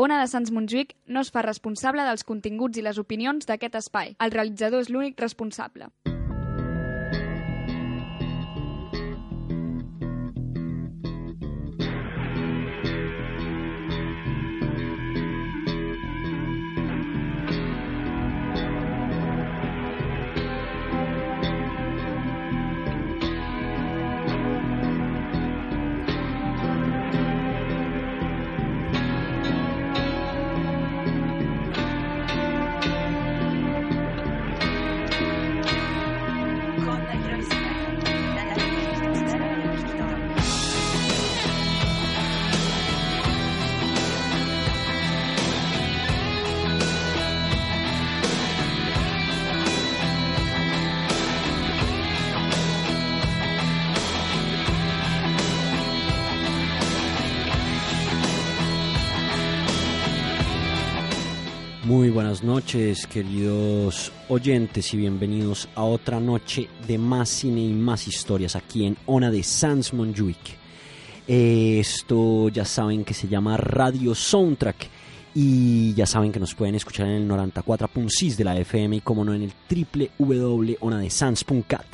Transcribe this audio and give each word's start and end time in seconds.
Ona 0.00 0.16
de 0.16 0.28
Sants 0.32 0.48
Montjuïc 0.56 0.94
no 1.12 1.20
es 1.20 1.30
fa 1.34 1.42
responsable 1.44 2.06
dels 2.06 2.24
continguts 2.30 2.80
i 2.80 2.84
les 2.86 3.00
opinions 3.02 3.50
d'aquest 3.50 3.76
espai. 3.82 4.14
El 4.24 4.32
realitzador 4.32 4.86
és 4.86 4.88
l'únic 4.94 5.20
responsable. 5.20 5.90
Noches, 62.70 63.08
queridos 63.08 64.12
oyentes, 64.28 64.94
y 64.94 64.96
bienvenidos 64.96 65.68
a 65.74 65.82
otra 65.82 66.20
noche 66.20 66.68
de 66.86 66.98
más 66.98 67.28
cine 67.28 67.62
y 67.62 67.72
más 67.72 68.06
historias 68.06 68.54
aquí 68.54 68.86
en 68.86 68.96
Ona 69.06 69.32
de 69.32 69.42
Sans 69.42 69.92
Montjuic. 69.92 70.56
Esto 71.26 72.48
ya 72.48 72.64
saben 72.64 73.04
que 73.04 73.12
se 73.12 73.26
llama 73.26 73.56
Radio 73.56 74.14
Soundtrack 74.14 74.88
y 75.34 75.94
ya 75.94 76.06
saben 76.06 76.30
que 76.30 76.38
nos 76.38 76.54
pueden 76.54 76.76
escuchar 76.76 77.08
en 77.08 77.14
el 77.14 77.28
94.6 77.28 78.36
de 78.36 78.44
la 78.44 78.56
FM 78.56 78.98
y 78.98 79.00
como 79.00 79.24
no 79.24 79.34
en 79.34 79.42
el 79.42 79.52
www.onadesans.cat. 80.18 81.86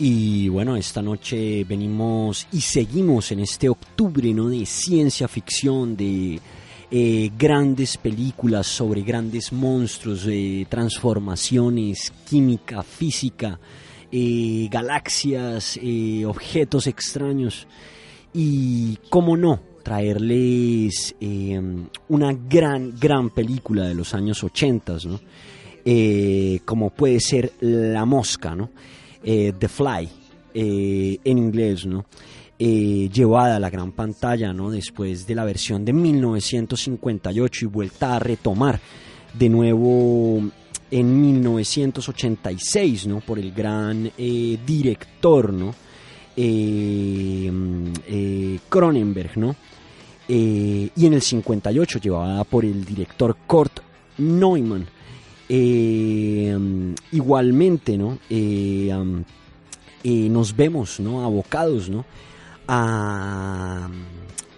Y 0.00 0.48
bueno, 0.48 0.76
esta 0.76 1.00
noche 1.00 1.62
venimos 1.62 2.48
y 2.50 2.60
seguimos 2.60 3.30
en 3.30 3.40
este 3.40 3.68
octubre 3.68 4.34
¿no? 4.34 4.48
de 4.48 4.66
ciencia 4.66 5.28
ficción, 5.28 5.96
de 5.96 6.40
eh, 6.90 7.30
grandes 7.38 7.96
películas 7.96 8.66
sobre 8.66 9.02
grandes 9.02 9.52
monstruos, 9.52 10.24
de 10.24 10.66
transformaciones, 10.68 12.12
química, 12.28 12.82
física, 12.82 13.60
eh, 14.10 14.68
galaxias, 14.68 15.78
eh, 15.80 16.24
objetos 16.26 16.88
extraños. 16.88 17.68
Y 18.32 18.98
cómo 19.10 19.36
no, 19.36 19.60
traerles 19.84 21.14
una 22.08 22.32
gran, 22.32 22.98
gran 22.98 23.30
película 23.30 23.86
de 23.86 23.94
los 23.94 24.12
años 24.12 24.42
80, 24.42 24.96
¿no? 25.04 25.20
como 26.64 26.90
puede 26.90 27.20
ser 27.20 27.52
La 27.60 28.04
Mosca, 28.04 28.56
¿no? 28.56 28.70
Eh, 29.24 29.52
The 29.58 29.68
Fly 29.68 30.08
eh, 30.52 31.18
en 31.24 31.38
inglés, 31.38 31.86
¿no? 31.86 32.04
Eh, 32.58 33.08
llevada 33.12 33.56
a 33.56 33.60
la 33.60 33.70
gran 33.70 33.92
pantalla, 33.92 34.52
¿no? 34.52 34.70
Después 34.70 35.26
de 35.26 35.34
la 35.34 35.44
versión 35.44 35.84
de 35.84 35.92
1958 35.92 37.64
y 37.64 37.68
vuelta 37.68 38.16
a 38.16 38.18
retomar 38.18 38.78
de 39.32 39.48
nuevo 39.48 40.42
en 40.90 41.20
1986, 41.20 43.06
¿no? 43.06 43.20
Por 43.20 43.38
el 43.38 43.52
gran 43.52 44.12
director, 44.16 45.52
¿no? 45.52 45.74
Cronenberg, 48.68 49.38
¿no? 49.38 49.56
y 50.26 50.90
en 50.96 51.12
el 51.12 51.20
58 51.20 51.98
llevada 51.98 52.44
por 52.44 52.64
el 52.64 52.84
director 52.84 53.36
Kurt 53.46 53.80
Neumann. 54.18 54.86
Eh, 55.48 56.56
igualmente, 57.12 57.98
¿no? 57.98 58.18
Eh, 58.30 58.90
eh, 60.02 60.28
nos 60.30 60.56
vemos, 60.56 61.00
¿no? 61.00 61.24
Abocados, 61.24 61.88
¿no? 61.88 62.04
A, 62.66 63.88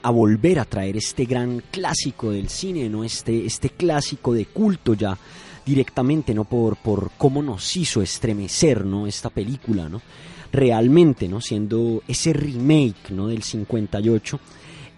a, 0.02 0.10
volver 0.10 0.60
a 0.60 0.64
traer 0.64 0.96
este 0.96 1.24
gran 1.24 1.60
clásico 1.72 2.30
del 2.30 2.48
cine, 2.48 2.88
¿no? 2.88 3.02
Este, 3.02 3.46
este 3.46 3.70
clásico 3.70 4.32
de 4.32 4.46
culto 4.46 4.94
ya 4.94 5.18
directamente, 5.64 6.32
¿no? 6.34 6.44
Por, 6.44 6.76
por 6.76 7.10
cómo 7.18 7.42
nos 7.42 7.76
hizo 7.76 8.00
estremecer, 8.00 8.84
¿no? 8.84 9.08
Esta 9.08 9.30
película, 9.30 9.88
¿no? 9.88 10.00
Realmente, 10.52 11.26
¿no? 11.26 11.40
Siendo 11.40 12.04
ese 12.06 12.32
remake, 12.32 13.10
¿no? 13.10 13.26
Del 13.26 13.42
58, 13.42 14.38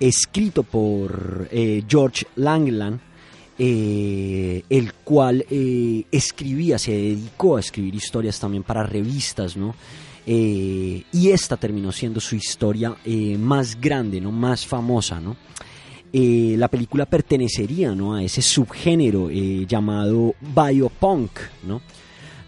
escrito 0.00 0.62
por 0.64 1.48
George 1.88 2.26
Langland, 2.36 3.00
eh, 3.60 4.62
el 4.70 4.92
cual 4.92 5.44
eh, 5.50 6.04
escribía, 6.12 6.78
se 6.78 6.92
dedicó 6.92 7.56
a 7.56 7.60
escribir 7.60 7.92
historias 7.92 8.38
también 8.38 8.62
para 8.62 8.84
revistas, 8.84 9.56
¿no? 9.56 9.74
Eh, 10.24 11.02
y 11.12 11.30
esta 11.30 11.56
terminó 11.56 11.90
siendo 11.90 12.20
su 12.20 12.36
historia 12.36 12.94
más 13.38 13.80
grande, 13.80 14.20
¿no? 14.20 14.30
Más 14.30 14.64
famosa, 14.66 15.20
¿no? 15.20 15.36
la 16.10 16.68
película 16.68 17.04
pertenecería 17.04 17.94
¿no? 17.94 18.14
a 18.14 18.22
ese 18.22 18.40
subgénero 18.40 19.28
llamado 19.30 20.34
biopunk, 20.40 21.30
¿no? 21.64 21.82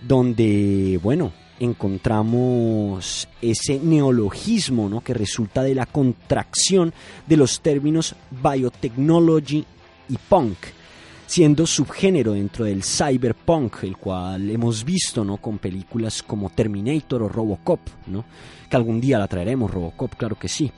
donde, 0.01 0.99
bueno, 1.03 1.31
encontramos 1.61 3.29
ese 3.43 3.79
neologismo 3.79 4.89
¿no? 4.89 5.03
que 5.03 5.13
resulta 5.13 5.63
de 5.63 5.75
la 5.75 5.87
contracción 5.87 6.93
de 7.27 7.37
los 7.37 7.61
términos 7.61 8.15
biotechnology 8.31 9.65
y 10.09 10.17
punk, 10.29 10.57
siendo 11.31 11.65
subgénero 11.65 12.33
dentro 12.33 12.65
del 12.65 12.83
cyberpunk, 12.83 13.85
el 13.85 13.97
cual 13.97 14.51
hemos 14.51 14.85
visto 14.85 15.25
¿no? 15.25 15.37
con 15.37 15.59
películas 15.59 16.25
como 16.25 16.51
Terminator 16.51 17.23
o 17.23 17.29
Robocop, 17.29 17.79
¿no? 18.09 18.25
que 18.69 18.77
algún 18.77 19.01
día 19.01 19.17
la 19.17 19.29
traeremos, 19.29 19.71
Robocop, 19.71 20.17
claro 20.17 20.37
que 20.37 20.49
sí. 20.49 20.73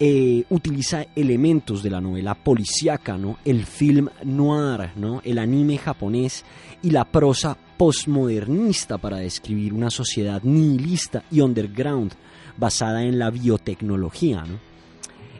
Eh, 0.00 0.42
utiliza 0.50 1.06
elementos 1.14 1.84
de 1.84 1.90
la 1.90 2.00
novela 2.00 2.34
policíaca, 2.34 3.16
¿no? 3.16 3.38
el 3.44 3.64
film 3.64 4.08
noir, 4.24 4.90
¿no? 4.96 5.22
el 5.24 5.38
anime 5.38 5.78
japonés 5.78 6.44
y 6.82 6.90
la 6.90 7.04
prosa 7.04 7.56
postmodernista 7.76 8.98
para 8.98 9.18
describir 9.18 9.72
una 9.72 9.90
sociedad 9.90 10.42
nihilista 10.42 11.22
y 11.30 11.42
underground 11.42 12.12
basada 12.56 13.04
en 13.04 13.20
la 13.20 13.30
biotecnología. 13.30 14.44
¿no? 14.46 14.65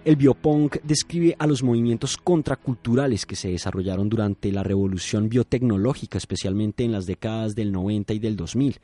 El 0.06 0.14
biopunk 0.14 0.76
describe 0.84 1.34
a 1.36 1.48
los 1.48 1.64
movimientos 1.64 2.16
contraculturales 2.16 3.26
que 3.26 3.34
se 3.34 3.48
desarrollaron 3.48 4.08
durante 4.08 4.52
la 4.52 4.62
revolución 4.62 5.28
biotecnológica, 5.28 6.16
especialmente 6.16 6.84
en 6.84 6.92
las 6.92 7.06
décadas 7.06 7.56
del 7.56 7.72
90 7.72 8.14
y 8.14 8.20
del 8.20 8.36
2000 8.36 8.78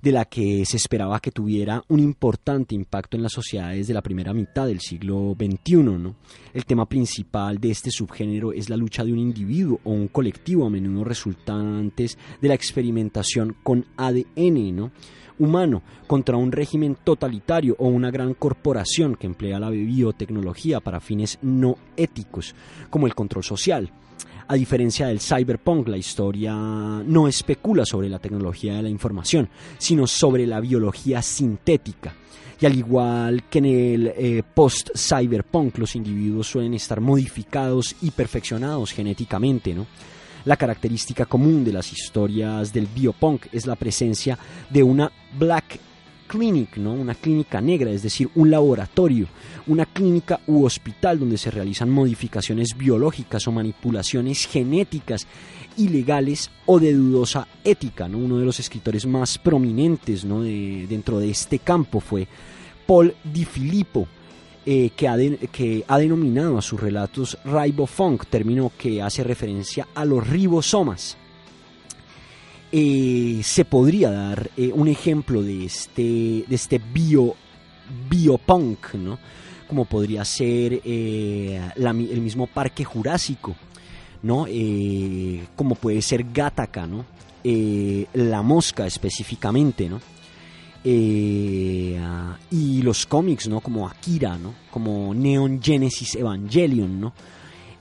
de 0.00 0.12
la 0.12 0.24
que 0.26 0.64
se 0.64 0.76
esperaba 0.76 1.20
que 1.20 1.30
tuviera 1.30 1.82
un 1.88 2.00
importante 2.00 2.74
impacto 2.74 3.16
en 3.16 3.22
las 3.22 3.32
sociedades 3.32 3.86
de 3.86 3.94
la 3.94 4.02
primera 4.02 4.32
mitad 4.32 4.66
del 4.66 4.80
siglo 4.80 5.34
XXI. 5.38 6.14
El 6.54 6.64
tema 6.64 6.86
principal 6.88 7.58
de 7.58 7.70
este 7.70 7.90
subgénero 7.90 8.52
es 8.52 8.68
la 8.68 8.76
lucha 8.76 9.04
de 9.04 9.12
un 9.12 9.18
individuo 9.18 9.80
o 9.84 9.90
un 9.90 10.08
colectivo, 10.08 10.66
a 10.66 10.70
menudo 10.70 11.04
resultantes 11.04 12.16
de 12.40 12.48
la 12.48 12.54
experimentación 12.54 13.56
con 13.62 13.84
ADN. 13.96 14.92
Humano 15.38 15.82
contra 16.06 16.36
un 16.36 16.52
régimen 16.52 16.96
totalitario 17.02 17.76
o 17.78 17.88
una 17.88 18.10
gran 18.10 18.34
corporación 18.34 19.16
que 19.16 19.26
emplea 19.26 19.58
la 19.58 19.70
biotecnología 19.70 20.80
para 20.80 21.00
fines 21.00 21.38
no 21.42 21.76
éticos, 21.96 22.54
como 22.90 23.06
el 23.06 23.14
control 23.14 23.44
social. 23.44 23.90
A 24.48 24.54
diferencia 24.54 25.08
del 25.08 25.20
cyberpunk, 25.20 25.88
la 25.88 25.96
historia 25.96 26.54
no 26.54 27.26
especula 27.26 27.84
sobre 27.84 28.08
la 28.08 28.20
tecnología 28.20 28.74
de 28.74 28.82
la 28.82 28.88
información, 28.88 29.48
sino 29.76 30.06
sobre 30.06 30.46
la 30.46 30.60
biología 30.60 31.20
sintética. 31.20 32.14
Y 32.60 32.64
al 32.64 32.76
igual 32.76 33.44
que 33.50 33.58
en 33.58 33.64
el 33.66 34.06
eh, 34.06 34.42
post-cyberpunk, 34.54 35.78
los 35.78 35.96
individuos 35.96 36.46
suelen 36.46 36.74
estar 36.74 37.00
modificados 37.00 37.96
y 38.00 38.12
perfeccionados 38.12 38.92
genéticamente, 38.92 39.74
¿no? 39.74 39.86
La 40.46 40.56
característica 40.56 41.26
común 41.26 41.64
de 41.64 41.72
las 41.72 41.92
historias 41.92 42.72
del 42.72 42.86
biopunk 42.86 43.46
es 43.52 43.66
la 43.66 43.74
presencia 43.74 44.38
de 44.70 44.82
una 44.82 45.10
black 45.36 45.80
clinic, 46.28 46.76
¿no? 46.76 46.92
una 46.92 47.16
clínica 47.16 47.60
negra, 47.60 47.90
es 47.90 48.04
decir, 48.04 48.30
un 48.36 48.50
laboratorio, 48.50 49.26
una 49.66 49.86
clínica 49.86 50.40
u 50.46 50.64
hospital 50.64 51.18
donde 51.18 51.36
se 51.36 51.50
realizan 51.50 51.90
modificaciones 51.90 52.76
biológicas 52.76 53.48
o 53.48 53.52
manipulaciones 53.52 54.46
genéticas 54.46 55.26
ilegales 55.76 56.48
o 56.66 56.78
de 56.78 56.92
dudosa 56.92 57.48
ética. 57.64 58.08
¿no? 58.08 58.18
Uno 58.18 58.38
de 58.38 58.44
los 58.44 58.60
escritores 58.60 59.04
más 59.04 59.38
prominentes 59.38 60.24
dentro 60.88 61.18
de 61.18 61.30
este 61.30 61.58
campo 61.58 61.98
fue 61.98 62.28
Paul 62.86 63.14
Di 63.24 63.44
Filippo, 63.44 64.06
eh, 64.68 64.90
que, 64.96 65.06
ha 65.06 65.16
que, 65.52 65.84
ha 65.86 65.96
denominado 65.96 66.58
a 66.58 66.62
sus 66.62 66.80
relatos 66.80 67.38
ribofunk, 67.44 68.26
término 68.26 68.72
que 68.76 69.00
hace 69.00 69.22
referencia 69.22 69.86
a 69.94 70.04
los 70.04 70.26
ribosomas. 70.26 71.16
Eh, 72.72 73.42
se 73.44 73.64
podría 73.64 74.10
dar 74.10 74.50
eh, 74.56 74.72
un 74.74 74.88
ejemplo 74.88 75.40
de 75.40 75.66
este, 75.66 76.02
de 76.02 76.54
este 76.56 76.80
bio, 76.80 77.36
biopunk, 78.10 78.94
¿no? 78.94 79.20
como 79.68 79.84
podría 79.84 80.24
ser 80.24 80.80
el 80.84 82.20
mismo 82.20 82.48
Parque 82.48 82.84
Jurásico, 82.84 83.54
¿no? 84.22 84.46
como 85.54 85.76
puede 85.76 86.02
ser 86.02 86.24
Gattaca, 86.32 86.88
¿no? 86.88 87.04
la 87.44 88.42
mosca 88.42 88.84
específicamente, 88.84 89.88
¿no? 89.88 90.00
Eh, 90.88 91.98
y 92.52 92.80
los 92.82 93.06
cómics, 93.06 93.48
¿no? 93.48 93.60
Como 93.60 93.88
Akira, 93.88 94.38
¿no? 94.38 94.54
Como 94.70 95.12
Neon 95.12 95.60
Genesis 95.60 96.14
Evangelion, 96.14 97.00
¿no? 97.00 97.12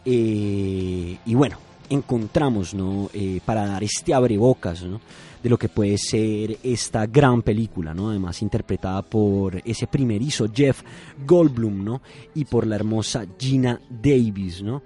Eh, 0.03 1.15
y 1.23 1.35
bueno, 1.35 1.59
encontramos, 1.87 2.73
¿no? 2.73 3.11
Eh, 3.13 3.41
para 3.45 3.67
dar 3.67 3.83
este 3.83 4.11
abrebocas, 4.11 4.81
¿no? 4.81 4.99
De 5.43 5.49
lo 5.51 5.59
que 5.59 5.69
puede 5.69 5.99
ser 5.99 6.57
esta 6.63 7.05
gran 7.05 7.43
película, 7.43 7.93
¿no? 7.93 8.09
Además 8.09 8.41
interpretada 8.41 9.03
por 9.03 9.61
ese 9.63 9.85
primerizo 9.85 10.47
Jeff 10.51 10.81
Goldblum, 11.27 11.83
¿no? 11.83 12.01
Y 12.33 12.45
por 12.45 12.65
la 12.65 12.75
hermosa 12.75 13.27
Gina 13.37 13.79
Davis, 13.87 14.63
¿no? 14.63 14.81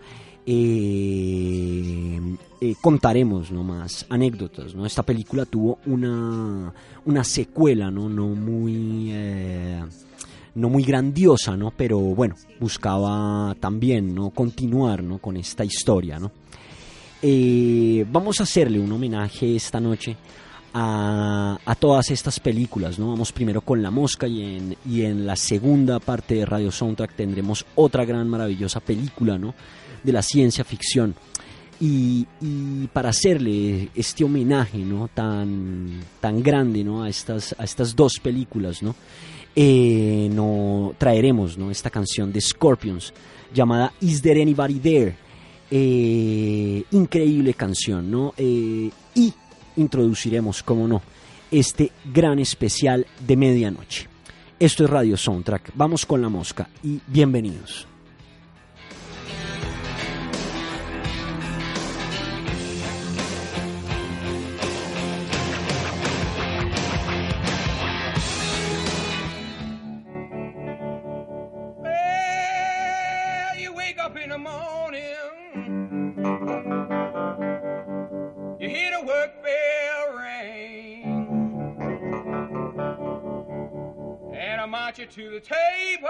Eh, 0.45 2.19
eh, 2.61 2.75
contaremos 2.81 3.51
¿no? 3.51 3.63
más 3.63 4.05
anécdotas. 4.09 4.73
¿no? 4.73 4.85
Esta 4.85 5.03
película 5.03 5.45
tuvo 5.45 5.79
una, 5.85 6.73
una 7.05 7.23
secuela 7.23 7.91
¿no? 7.91 8.09
No, 8.09 8.27
muy, 8.29 9.09
eh, 9.11 9.83
no 10.55 10.69
muy 10.69 10.83
grandiosa, 10.83 11.55
¿no? 11.55 11.71
pero 11.71 11.99
bueno, 11.99 12.35
buscaba 12.59 13.55
también 13.59 14.15
¿no? 14.15 14.31
continuar 14.31 15.03
¿no? 15.03 15.19
con 15.19 15.37
esta 15.37 15.63
historia. 15.63 16.19
¿no? 16.19 16.31
vamos 18.11 18.39
a 18.39 18.43
hacerle 18.43 18.79
un 18.79 18.91
homenaje 18.91 19.55
esta 19.55 19.79
noche 19.79 20.15
a, 20.73 21.57
a, 21.65 21.75
todas 21.75 22.11
estas 22.11 22.39
películas, 22.39 22.99
¿no? 22.99 23.09
Vamos 23.09 23.31
primero 23.31 23.61
con 23.61 23.81
La 23.81 23.91
Mosca 23.91 24.27
y 24.27 24.41
en, 24.41 24.77
y 24.85 25.01
en 25.01 25.25
la 25.25 25.35
segunda 25.35 25.99
parte 25.99 26.35
de 26.35 26.45
Radio 26.45 26.71
Soundtrack 26.71 27.13
tendremos 27.13 27.65
otra 27.75 28.05
gran 28.05 28.27
maravillosa 28.29 28.79
película, 28.79 29.37
¿no? 29.37 29.53
De 30.03 30.11
la 30.11 30.21
ciencia 30.21 30.63
ficción. 30.63 31.15
Y, 31.81 32.27
para 32.91 33.09
hacerle 33.09 33.89
este 33.95 34.25
homenaje 34.25 34.79
¿no? 34.79 35.07
tan, 35.07 36.01
tan 36.19 36.43
grande 36.43 36.83
¿no? 36.83 37.03
a, 37.03 37.09
estas, 37.09 37.55
a 37.57 37.63
estas 37.63 37.95
dos 37.95 38.19
películas, 38.19 38.83
¿no? 38.83 38.95
Eh, 39.55 40.29
no, 40.31 40.93
traeremos 40.97 41.57
¿no? 41.57 41.71
esta 41.71 41.89
canción 41.89 42.31
de 42.31 42.41
Scorpions 42.41 43.13
llamada 43.53 43.93
Is 44.01 44.21
There 44.21 44.41
Anybody 44.41 44.79
There? 44.79 45.15
Eh, 45.71 46.83
increíble 46.91 47.53
canción, 47.53 48.09
¿no? 48.09 48.33
Eh, 48.37 48.89
y 49.15 49.33
introduciremos, 49.75 50.63
como 50.63 50.87
no, 50.87 51.01
este 51.51 51.91
gran 52.11 52.39
especial 52.39 53.05
de 53.25 53.37
medianoche. 53.37 54.07
Esto 54.59 54.83
es 54.83 54.89
Radio 54.89 55.15
Soundtrack. 55.15 55.71
Vamos 55.75 56.05
con 56.05 56.21
la 56.21 56.29
mosca 56.29 56.69
y 56.83 56.99
bienvenidos. 57.07 57.88
To 85.19 85.29
the 85.31 85.41
table. 85.41 86.07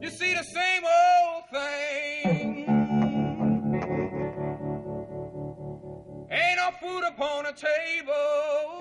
You 0.00 0.08
see 0.08 0.34
the 0.34 0.44
same 0.44 0.84
old 0.84 1.48
thing. 1.50 2.68
Ain't 6.30 6.58
no 6.58 6.70
food 6.80 7.02
upon 7.08 7.44
the 7.44 7.52
table. 7.52 8.78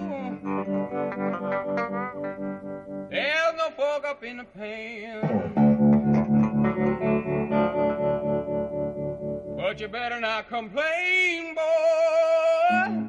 There's 3.10 3.56
no 3.58 3.72
fork 3.72 4.06
up 4.06 4.24
in 4.24 4.38
the 4.38 4.44
pan. 4.44 5.56
But 9.58 9.80
you 9.82 9.88
better 9.88 10.20
not 10.20 10.48
complain, 10.48 11.56
boy. 11.56 13.09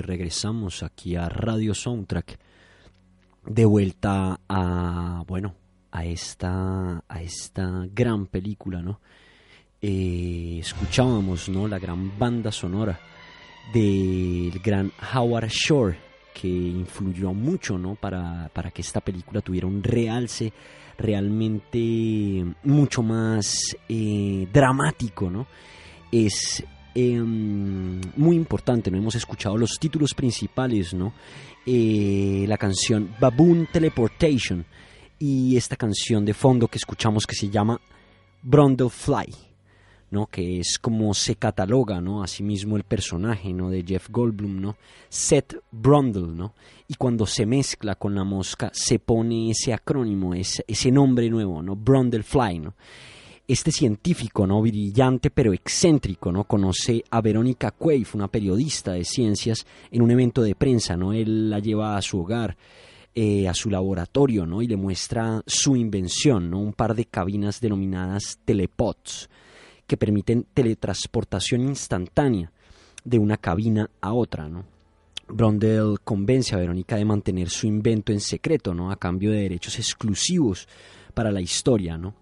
Regresamos 0.00 0.82
aquí 0.82 1.16
a 1.16 1.28
Radio 1.28 1.74
Soundtrack 1.74 2.38
de 3.44 3.64
vuelta 3.64 4.40
a 4.48 5.24
bueno 5.26 5.54
a 5.90 6.04
esta 6.04 7.04
a 7.08 7.22
esta 7.22 7.86
gran 7.92 8.26
película 8.26 8.80
no 8.80 9.00
eh, 9.80 10.58
escuchábamos 10.60 11.48
no 11.48 11.66
la 11.66 11.78
gran 11.78 12.18
banda 12.18 12.52
sonora 12.52 12.98
del 13.74 14.58
gran 14.60 14.92
Howard 15.14 15.48
Shore 15.48 15.98
que 16.32 16.48
influyó 16.48 17.34
mucho 17.34 17.76
no 17.76 17.96
para, 17.96 18.48
para 18.52 18.70
que 18.70 18.82
esta 18.82 19.00
película 19.00 19.40
tuviera 19.40 19.66
un 19.66 19.82
realce 19.82 20.52
realmente 20.96 22.44
mucho 22.62 23.02
más 23.02 23.76
eh, 23.88 24.48
dramático 24.52 25.28
no 25.30 25.46
es 26.10 26.64
Em, 26.94 28.00
muy 28.16 28.36
importante, 28.36 28.90
¿no? 28.90 28.98
Hemos 28.98 29.14
escuchado 29.14 29.56
los 29.56 29.78
títulos 29.78 30.12
principales, 30.12 30.92
¿no? 30.92 31.14
Eh, 31.64 32.44
la 32.46 32.58
canción 32.58 33.14
Baboon 33.18 33.66
Teleportation 33.72 34.66
y 35.18 35.56
esta 35.56 35.76
canción 35.76 36.24
de 36.26 36.34
fondo 36.34 36.68
que 36.68 36.76
escuchamos 36.76 37.26
que 37.26 37.34
se 37.34 37.48
llama 37.48 37.80
Brundle 38.42 38.90
Fly, 38.90 39.34
¿no? 40.10 40.26
Que 40.26 40.60
es 40.60 40.78
como 40.78 41.14
se 41.14 41.36
cataloga, 41.36 41.98
¿no? 42.02 42.22
Asimismo 42.22 42.76
el 42.76 42.84
personaje, 42.84 43.54
¿no? 43.54 43.70
De 43.70 43.82
Jeff 43.86 44.10
Goldblum, 44.10 44.60
¿no? 44.60 44.76
Seth 45.08 45.62
Brundle, 45.70 46.34
¿no? 46.34 46.52
Y 46.88 46.96
cuando 46.96 47.24
se 47.24 47.46
mezcla 47.46 47.94
con 47.94 48.14
la 48.14 48.24
mosca 48.24 48.70
se 48.74 48.98
pone 48.98 49.50
ese 49.50 49.72
acrónimo, 49.72 50.34
ese, 50.34 50.62
ese 50.68 50.90
nombre 50.90 51.30
nuevo, 51.30 51.62
¿no? 51.62 51.74
Brundle 51.74 52.22
Fly. 52.22 52.64
Este 53.48 53.72
científico, 53.72 54.46
¿no? 54.46 54.62
brillante 54.62 55.30
pero 55.30 55.52
excéntrico, 55.52 56.32
¿no? 56.32 56.44
conoce 56.44 57.04
a 57.10 57.20
Verónica 57.20 57.70
Quaife, 57.70 58.16
una 58.16 58.28
periodista 58.28 58.92
de 58.92 59.04
ciencias, 59.04 59.66
en 59.90 60.02
un 60.02 60.10
evento 60.10 60.42
de 60.42 60.54
prensa, 60.54 60.96
¿no? 60.96 61.12
Él 61.12 61.50
la 61.50 61.58
lleva 61.58 61.96
a 61.96 62.02
su 62.02 62.20
hogar, 62.20 62.56
eh, 63.14 63.48
a 63.48 63.54
su 63.54 63.68
laboratorio, 63.68 64.46
¿no? 64.46 64.62
Y 64.62 64.68
le 64.68 64.76
muestra 64.76 65.42
su 65.46 65.76
invención, 65.76 66.50
¿no? 66.50 66.60
Un 66.60 66.72
par 66.72 66.94
de 66.94 67.04
cabinas 67.04 67.60
denominadas 67.60 68.38
telepods, 68.44 69.28
que 69.86 69.96
permiten 69.96 70.46
teletransportación 70.54 71.62
instantánea 71.62 72.50
de 73.04 73.18
una 73.18 73.36
cabina 73.36 73.90
a 74.00 74.14
otra, 74.14 74.48
¿no? 74.48 74.64
Brondell 75.28 75.98
convence 76.04 76.54
a 76.54 76.58
Verónica 76.58 76.96
de 76.96 77.04
mantener 77.04 77.48
su 77.48 77.66
invento 77.66 78.12
en 78.12 78.20
secreto, 78.20 78.74
¿no? 78.74 78.90
A 78.90 78.96
cambio 78.96 79.30
de 79.30 79.42
derechos 79.42 79.78
exclusivos 79.78 80.68
para 81.14 81.30
la 81.30 81.40
historia, 81.40 81.98
¿no? 81.98 82.14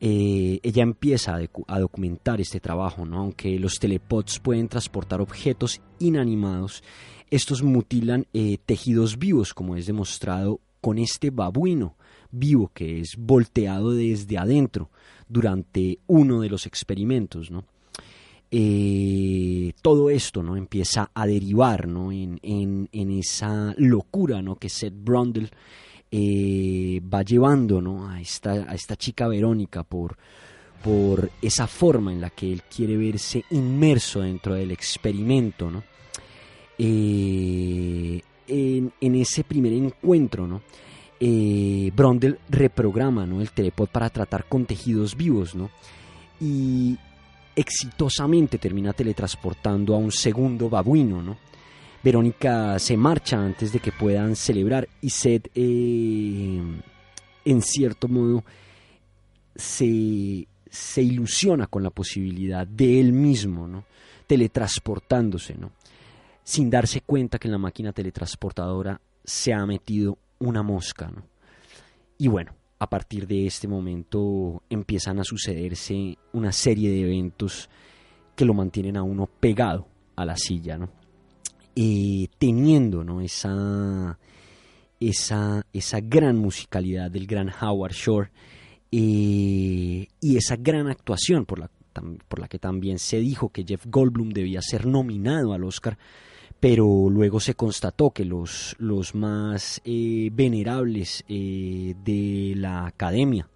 Eh, 0.00 0.60
ella 0.62 0.82
empieza 0.82 1.38
a, 1.66 1.78
documentar 1.80 2.40
este 2.40 2.60
trabajo, 2.60 3.06
¿no? 3.06 3.20
aunque 3.20 3.58
los 3.58 3.74
telepods 3.74 4.40
pueden 4.40 4.68
transportar 4.68 5.20
objetos 5.20 5.80
inanimados, 5.98 6.82
estos 7.30 7.62
mutilan 7.62 8.26
eh, 8.34 8.58
tejidos 8.66 9.18
vivos, 9.18 9.54
como 9.54 9.74
es 9.74 9.86
demostrado 9.86 10.60
con 10.80 10.98
este 10.98 11.30
babuino 11.30 11.96
vivo 12.30 12.70
que 12.74 13.00
es 13.00 13.16
volteado 13.16 13.92
desde 13.92 14.38
adentro 14.38 14.90
durante 15.28 15.98
uno 16.06 16.40
de 16.40 16.50
los 16.50 16.66
experimentos. 16.66 17.50
¿no? 17.50 17.64
Eh, 18.50 19.72
todo 19.82 20.10
esto 20.10 20.42
¿no? 20.42 20.56
empieza 20.56 21.10
a 21.14 21.26
derivar 21.26 21.88
¿no? 21.88 22.12
en, 22.12 22.38
en, 22.42 23.10
esa 23.10 23.74
locura 23.78 24.42
¿no? 24.42 24.56
que 24.56 24.68
Seth 24.68 24.94
Brundle 24.94 25.50
eh, 26.18 27.02
va 27.12 27.22
llevando 27.22 27.82
¿no? 27.82 28.08
a, 28.08 28.18
esta, 28.22 28.96
chica 28.96 29.28
Verónica 29.28 29.82
por, 29.82 30.16
por 30.82 31.30
esa 31.42 31.66
forma 31.66 32.10
en 32.10 32.22
la 32.22 32.30
que 32.30 32.50
él 32.50 32.62
quiere 32.62 32.96
verse 32.96 33.44
inmerso 33.50 34.22
dentro 34.22 34.54
del 34.54 34.70
experimento. 34.70 35.70
¿no? 35.70 35.84
Eh, 36.78 38.22
en, 38.48 38.92
en, 38.98 39.14
ese 39.16 39.44
primer 39.44 39.74
encuentro, 39.74 40.46
¿no? 40.46 40.62
Eh, 41.20 41.92
Brondel 41.94 42.38
reprograma 42.48 43.26
¿no? 43.26 43.42
el 43.42 43.50
telepod 43.50 43.88
para 43.88 44.08
tratar 44.08 44.46
con 44.46 44.64
tejidos 44.64 45.16
vivos 45.16 45.54
¿no? 45.54 45.70
y 46.40 46.96
exitosamente 47.54 48.58
termina 48.58 48.92
teletransportando 48.92 49.94
a 49.94 49.98
un 49.98 50.12
segundo 50.12 50.70
babuino. 50.70 51.22
¿no? 51.22 51.36
Verónica 52.02 52.78
se 52.78 52.96
marcha 52.96 53.38
antes 53.38 53.72
de 53.72 53.80
que 53.80 53.92
puedan 53.92 54.36
celebrar 54.36 54.88
y 55.00 55.10
Seth, 55.10 55.50
eh, 55.54 56.60
en 57.44 57.62
cierto 57.62 58.08
modo, 58.08 58.44
se, 59.54 60.46
se, 60.68 61.02
ilusiona 61.02 61.66
con 61.66 61.82
la 61.82 61.90
posibilidad 61.90 62.66
de 62.66 63.00
él 63.00 63.12
mismo, 63.12 63.66
¿no? 63.66 63.84
teletransportándose, 64.26 65.54
¿no? 65.54 65.72
sin 66.44 66.70
darse 66.70 67.00
cuenta 67.00 67.38
que 67.38 67.48
en 67.48 67.52
la 67.52 67.58
máquina 67.58 67.92
teletransportadora 67.92 69.00
se 69.24 69.52
ha 69.52 69.64
metido 69.66 70.18
una 70.38 70.62
mosca. 70.62 71.10
¿no? 71.10 71.24
Y 72.18 72.28
bueno, 72.28 72.54
a 72.78 72.88
partir 72.88 73.26
de 73.26 73.46
este 73.46 73.68
momento 73.68 74.62
empiezan 74.68 75.18
a 75.18 75.24
sucederse 75.24 76.18
una 76.32 76.52
serie 76.52 76.90
de 76.90 77.02
eventos 77.02 77.68
que 78.34 78.44
lo 78.44 78.54
mantienen 78.54 78.96
a 78.96 79.02
uno 79.02 79.26
pegado 79.26 79.88
a 80.14 80.24
la 80.24 80.36
silla, 80.36 80.76
¿no? 80.76 80.90
Eh, 81.78 82.28
teniendo 82.38 83.04
¿no? 83.04 83.20
esa, 83.20 84.18
esa, 84.98 85.66
esa 85.74 86.00
gran 86.00 86.38
musicalidad 86.38 87.10
del 87.10 87.26
gran 87.26 87.50
Howard 87.60 87.92
Shore 87.92 88.30
eh, 88.90 90.08
y 90.18 90.36
esa 90.38 90.56
gran 90.56 90.88
actuación 90.88 91.44
por 91.44 91.58
la, 91.58 91.70
por 92.28 92.38
la 92.38 92.48
que 92.48 92.58
también 92.58 92.98
se 92.98 93.18
dijo 93.18 93.50
que 93.50 93.62
Jeff 93.62 93.84
Goldblum 93.88 94.30
debía 94.30 94.62
ser 94.62 94.86
nominado 94.86 95.52
al 95.52 95.64
Oscar, 95.64 95.98
pero 96.60 97.10
luego 97.10 97.40
se 97.40 97.52
constató 97.52 98.10
que 98.10 98.24
los, 98.24 98.74
los 98.78 99.14
más 99.14 99.82
eh, 99.84 100.30
venerables 100.32 101.26
de 101.28 102.54
la 102.56 102.86
academia 102.86 103.50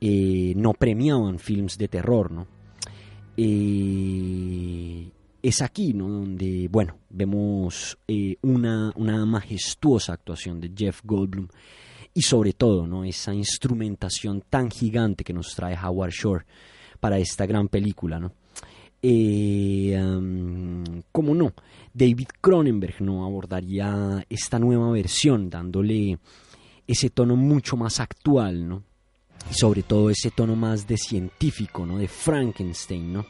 no 0.00 0.72
premiaban 0.74 1.40
films 1.40 1.76
de 1.78 1.88
terror, 1.88 2.30
¿no? 2.30 2.46
Es 5.42 5.62
aquí 5.62 5.92
¿no? 5.92 6.08
donde, 6.08 6.68
bueno, 6.70 6.98
vemos 7.08 7.98
eh, 8.06 8.36
una, 8.42 8.92
una, 8.96 9.24
majestuosa 9.26 10.12
actuación 10.12 10.60
de 10.60 10.72
Jeff 10.76 11.00
Goldblum 11.04 11.48
y 12.14 12.22
sobre 12.22 12.52
todo 12.52 12.86
¿no? 12.86 13.04
esa 13.04 13.32
instrumentación 13.34 14.42
tan 14.48 14.70
gigante 14.70 15.24
que 15.24 15.32
nos 15.32 15.54
trae 15.54 15.76
Howard 15.76 16.12
Shore 16.12 16.44
para 16.98 17.18
esta 17.18 17.46
gran 17.46 17.68
película. 17.68 18.18
¿no? 18.18 18.32
Eh, 19.02 19.98
¿Cómo 21.12 21.34
no? 21.34 21.52
David 21.92 22.28
Cronenberg 22.40 23.00
¿no? 23.00 23.24
abordaría 23.24 24.24
esta 24.28 24.58
nueva 24.58 24.90
versión 24.90 25.48
dándole 25.48 26.18
ese 26.86 27.10
tono 27.10 27.36
mucho 27.36 27.76
más 27.76 28.00
actual, 28.00 28.68
¿no? 28.68 28.82
Sobre 29.50 29.82
todo 29.82 30.10
ese 30.10 30.30
tono 30.30 30.54
más 30.54 30.86
de 30.86 30.96
científico, 30.96 31.86
¿no? 31.86 31.98
De 31.98 32.08
Frankenstein, 32.08 33.12
¿no? 33.12 33.26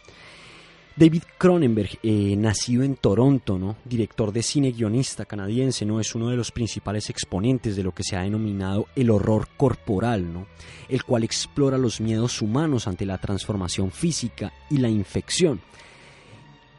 David 0.97 1.23
Cronenberg, 1.39 1.99
eh, 2.03 2.35
nacido 2.37 2.83
en 2.83 2.97
Toronto, 2.97 3.77
director 3.85 4.33
de 4.33 4.43
cine 4.43 4.73
guionista 4.73 5.25
canadiense, 5.25 5.87
¿no? 5.87 6.01
es 6.01 6.15
uno 6.15 6.29
de 6.29 6.37
los 6.37 6.51
principales 6.51 7.09
exponentes 7.11 7.77
de 7.77 7.83
lo 7.83 7.93
que 7.93 8.03
se 8.03 8.17
ha 8.17 8.23
denominado 8.23 8.87
el 8.97 9.11
horror 9.11 9.49
corporal, 9.57 10.33
¿no? 10.33 10.47
el 10.89 11.05
cual 11.05 11.23
explora 11.23 11.79
los 11.79 12.01
miedos 12.01 12.43
humanos 12.43 12.89
ante 12.89 13.07
la 13.07 13.19
transformación 13.19 13.93
física 13.93 14.53
y 14.69 14.79
la 14.79 14.89
infección. 14.89 15.61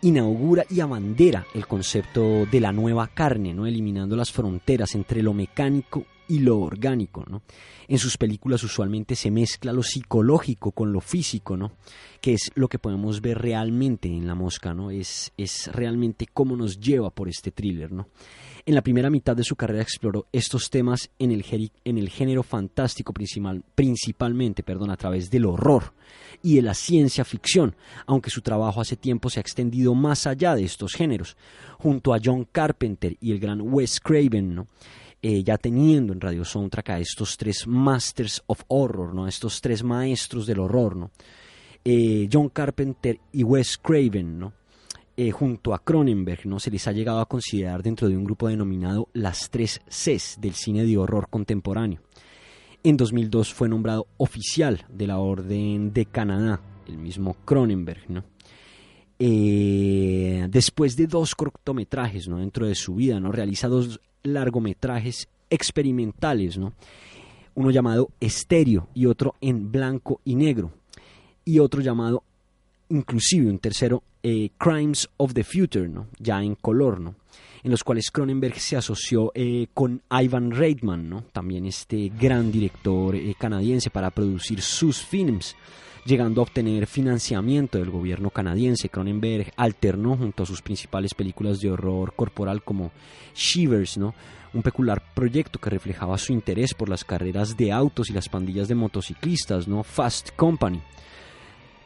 Inaugura 0.01 0.65
y 0.69 0.81
abandera 0.81 1.45
el 1.55 1.65
concepto 1.65 2.45
de 2.45 2.59
la 2.59 2.71
nueva 2.71 3.07
carne, 3.07 3.53
¿no? 3.53 3.65
eliminando 3.65 4.15
las 4.15 4.31
fronteras 4.31 4.93
entre 4.93 5.23
lo 5.23 5.33
mecánico 5.33 6.05
y 6.31 6.39
lo 6.39 6.59
orgánico. 6.59 7.25
¿no? 7.29 7.41
En 7.89 7.97
sus 7.97 8.15
películas 8.15 8.63
usualmente 8.63 9.17
se 9.17 9.29
mezcla 9.29 9.73
lo 9.73 9.83
psicológico 9.83 10.71
con 10.71 10.93
lo 10.93 11.01
físico, 11.01 11.57
¿no? 11.57 11.73
que 12.21 12.33
es 12.33 12.51
lo 12.55 12.69
que 12.69 12.79
podemos 12.79 13.19
ver 13.19 13.39
realmente 13.39 14.07
en 14.07 14.25
La 14.25 14.33
Mosca, 14.33 14.73
¿no? 14.73 14.91
es, 14.91 15.33
es 15.35 15.69
realmente 15.73 16.27
cómo 16.31 16.55
nos 16.55 16.79
lleva 16.79 17.09
por 17.09 17.27
este 17.27 17.51
thriller. 17.51 17.91
¿no? 17.91 18.07
En 18.65 18.75
la 18.75 18.81
primera 18.81 19.09
mitad 19.09 19.35
de 19.35 19.43
su 19.43 19.57
carrera 19.57 19.81
exploró 19.81 20.25
estos 20.31 20.69
temas 20.69 21.09
en 21.19 21.31
el, 21.33 21.43
en 21.83 21.97
el 21.97 22.09
género 22.09 22.43
fantástico 22.43 23.11
principal, 23.11 23.61
principalmente 23.75 24.63
perdón, 24.63 24.89
a 24.89 24.97
través 24.97 25.29
del 25.29 25.45
horror 25.45 25.93
y 26.41 26.55
de 26.55 26.61
la 26.61 26.75
ciencia 26.75 27.25
ficción, 27.25 27.75
aunque 28.05 28.29
su 28.29 28.41
trabajo 28.41 28.79
hace 28.79 28.95
tiempo 28.95 29.29
se 29.29 29.39
ha 29.39 29.41
extendido 29.41 29.95
más 29.95 30.27
allá 30.27 30.55
de 30.55 30.63
estos 30.63 30.93
géneros, 30.93 31.35
junto 31.77 32.13
a 32.13 32.19
John 32.23 32.47
Carpenter 32.49 33.17
y 33.19 33.33
el 33.33 33.39
gran 33.39 33.59
Wes 33.61 33.99
Craven. 33.99 34.55
¿no? 34.55 34.67
Eh, 35.23 35.43
ya 35.43 35.57
teniendo 35.59 36.13
en 36.13 36.21
Radio 36.21 36.43
Soundtrack 36.43 36.89
a 36.89 36.99
estos 36.99 37.37
tres 37.37 37.67
Masters 37.67 38.41
of 38.47 38.63
Horror, 38.67 39.13
¿no? 39.13 39.27
estos 39.27 39.61
tres 39.61 39.83
maestros 39.83 40.47
del 40.47 40.59
horror, 40.59 40.95
¿no? 40.95 41.11
Eh, 41.85 42.27
John 42.31 42.49
Carpenter 42.49 43.19
y 43.31 43.43
Wes 43.43 43.77
Craven, 43.77 44.39
¿no? 44.39 44.53
Eh, 45.15 45.29
junto 45.29 45.75
a 45.75 45.79
Cronenberg, 45.79 46.47
¿no? 46.47 46.59
se 46.59 46.71
les 46.71 46.87
ha 46.87 46.91
llegado 46.91 47.19
a 47.19 47.27
considerar 47.27 47.83
dentro 47.83 48.09
de 48.09 48.17
un 48.17 48.23
grupo 48.23 48.47
denominado 48.47 49.09
las 49.13 49.51
tres 49.51 49.81
Cs 49.87 50.39
del 50.41 50.55
cine 50.55 50.85
de 50.85 50.97
horror 50.97 51.27
contemporáneo. 51.29 52.01
En 52.83 52.97
2002 52.97 53.53
fue 53.53 53.69
nombrado 53.69 54.07
oficial 54.17 54.85
de 54.89 55.05
la 55.05 55.19
Orden 55.19 55.93
de 55.93 56.07
Canadá, 56.07 56.61
el 56.87 56.97
mismo 56.97 57.35
Cronenberg. 57.45 58.09
¿no? 58.09 58.23
Eh, 59.23 60.47
después 60.49 60.95
de 60.95 61.05
dos 61.05 61.35
cortometrajes 61.35 62.27
¿no? 62.27 62.39
dentro 62.39 62.65
de 62.65 62.73
su 62.73 62.95
vida, 62.95 63.19
¿no? 63.19 63.31
realiza 63.31 63.67
dos 63.67 64.01
largometrajes 64.23 65.29
experimentales, 65.47 66.57
¿no? 66.57 66.73
uno 67.53 67.69
llamado 67.69 68.09
Estéreo 68.19 68.87
y 68.95 69.05
otro 69.05 69.35
en 69.39 69.71
blanco 69.71 70.21
y 70.25 70.33
negro, 70.33 70.71
y 71.45 71.59
otro 71.59 71.81
llamado, 71.81 72.23
inclusive 72.89 73.47
un 73.47 73.59
tercero, 73.59 74.01
eh, 74.23 74.49
Crimes 74.57 75.07
of 75.17 75.35
the 75.35 75.43
Future, 75.43 75.87
¿no? 75.87 76.07
ya 76.17 76.41
en 76.41 76.55
color, 76.55 76.99
¿no? 76.99 77.13
en 77.61 77.69
los 77.69 77.83
cuales 77.83 78.09
Cronenberg 78.09 78.59
se 78.59 78.75
asoció 78.75 79.31
eh, 79.35 79.67
con 79.75 80.01
Ivan 80.09 80.49
Reitman, 80.49 81.07
¿no? 81.07 81.25
también 81.31 81.67
este 81.67 82.11
gran 82.19 82.51
director 82.51 83.15
canadiense, 83.37 83.91
para 83.91 84.09
producir 84.09 84.63
sus 84.63 84.99
films 84.99 85.55
llegando 86.05 86.41
a 86.41 86.43
obtener 86.43 86.87
financiamiento 86.87 87.77
del 87.77 87.89
gobierno 87.89 88.29
canadiense. 88.29 88.89
Cronenberg 88.89 89.51
alternó 89.55 90.17
junto 90.17 90.43
a 90.43 90.45
sus 90.45 90.61
principales 90.61 91.13
películas 91.13 91.59
de 91.59 91.71
horror 91.71 92.13
corporal 92.15 92.63
como 92.63 92.91
Shivers, 93.35 93.97
¿no? 93.97 94.13
un 94.53 94.61
peculiar 94.61 95.01
proyecto 95.13 95.59
que 95.59 95.69
reflejaba 95.69 96.17
su 96.17 96.33
interés 96.33 96.73
por 96.73 96.89
las 96.89 97.05
carreras 97.05 97.55
de 97.55 97.71
autos 97.71 98.09
y 98.09 98.13
las 98.13 98.27
pandillas 98.27 98.67
de 98.67 98.75
motociclistas, 98.75 99.67
¿no? 99.67 99.83
Fast 99.83 100.31
Company. 100.35 100.81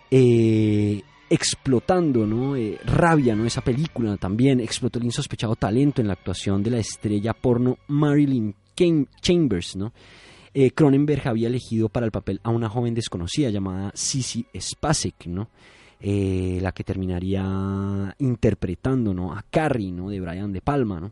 Eh, 0.09 1.03
explotando 1.29 2.25
¿no? 2.25 2.55
Eh, 2.55 2.77
rabia, 2.85 3.35
¿no? 3.35 3.45
esa 3.45 3.61
película 3.61 4.15
también 4.17 4.59
explotó 4.59 4.99
el 4.99 5.05
insospechado 5.05 5.55
talento 5.55 6.01
en 6.01 6.07
la 6.07 6.13
actuación 6.13 6.61
de 6.63 6.71
la 6.71 6.77
estrella 6.77 7.33
porno 7.33 7.77
Marilyn 7.87 8.55
Chambers, 9.21 9.75
¿no? 9.75 9.91
Eh, 10.57 10.71
Cronenberg 10.71 11.27
había 11.27 11.49
elegido 11.49 11.89
para 11.89 12.05
el 12.05 12.13
papel 12.13 12.39
a 12.41 12.49
una 12.49 12.69
joven 12.69 12.93
desconocida 12.93 13.49
llamada 13.49 13.91
Sissy 13.93 14.47
Spacek, 14.57 15.25
¿no? 15.25 15.49
Eh, 15.99 16.59
la 16.61 16.71
que 16.71 16.85
terminaría 16.85 18.15
interpretando 18.19 19.13
¿no? 19.13 19.33
a 19.33 19.41
Carrie 19.41 19.91
¿no? 19.91 20.09
de 20.09 20.21
Brian 20.21 20.53
De 20.53 20.61
Palma. 20.61 21.01
¿no? 21.01 21.11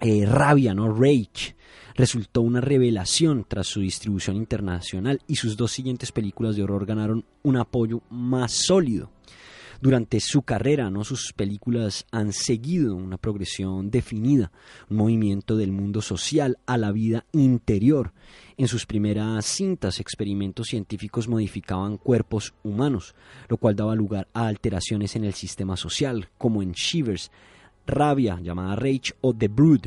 Eh, 0.00 0.24
Rabia, 0.24 0.72
¿no? 0.72 0.90
Rage, 0.90 1.54
resultó 1.96 2.40
una 2.40 2.62
revelación 2.62 3.44
tras 3.46 3.66
su 3.66 3.80
distribución 3.80 4.36
internacional 4.36 5.20
y 5.26 5.36
sus 5.36 5.58
dos 5.58 5.70
siguientes 5.72 6.10
películas 6.10 6.56
de 6.56 6.62
horror 6.62 6.86
ganaron 6.86 7.26
un 7.42 7.58
apoyo 7.58 8.00
más 8.08 8.52
sólido. 8.52 9.10
Durante 9.80 10.20
su 10.20 10.42
carrera, 10.42 10.90
¿no? 10.90 11.04
sus 11.04 11.32
películas 11.32 12.06
han 12.10 12.32
seguido 12.32 12.94
una 12.94 13.18
progresión 13.18 13.90
definida, 13.90 14.50
un 14.88 14.96
movimiento 14.96 15.56
del 15.56 15.72
mundo 15.72 16.02
social 16.02 16.58
a 16.66 16.78
la 16.78 16.92
vida 16.92 17.26
interior. 17.32 18.12
En 18.56 18.68
sus 18.68 18.86
primeras 18.86 19.44
cintas, 19.44 20.00
experimentos 20.00 20.68
científicos 20.68 21.28
modificaban 21.28 21.98
cuerpos 21.98 22.54
humanos, 22.62 23.14
lo 23.48 23.58
cual 23.58 23.76
daba 23.76 23.94
lugar 23.94 24.28
a 24.32 24.46
alteraciones 24.46 25.14
en 25.16 25.24
el 25.24 25.34
sistema 25.34 25.76
social, 25.76 26.28
como 26.38 26.62
en 26.62 26.72
Shivers, 26.72 27.30
Rabia, 27.86 28.40
llamada 28.42 28.76
Rage, 28.76 29.12
o 29.20 29.34
The 29.34 29.48
Brood, 29.48 29.86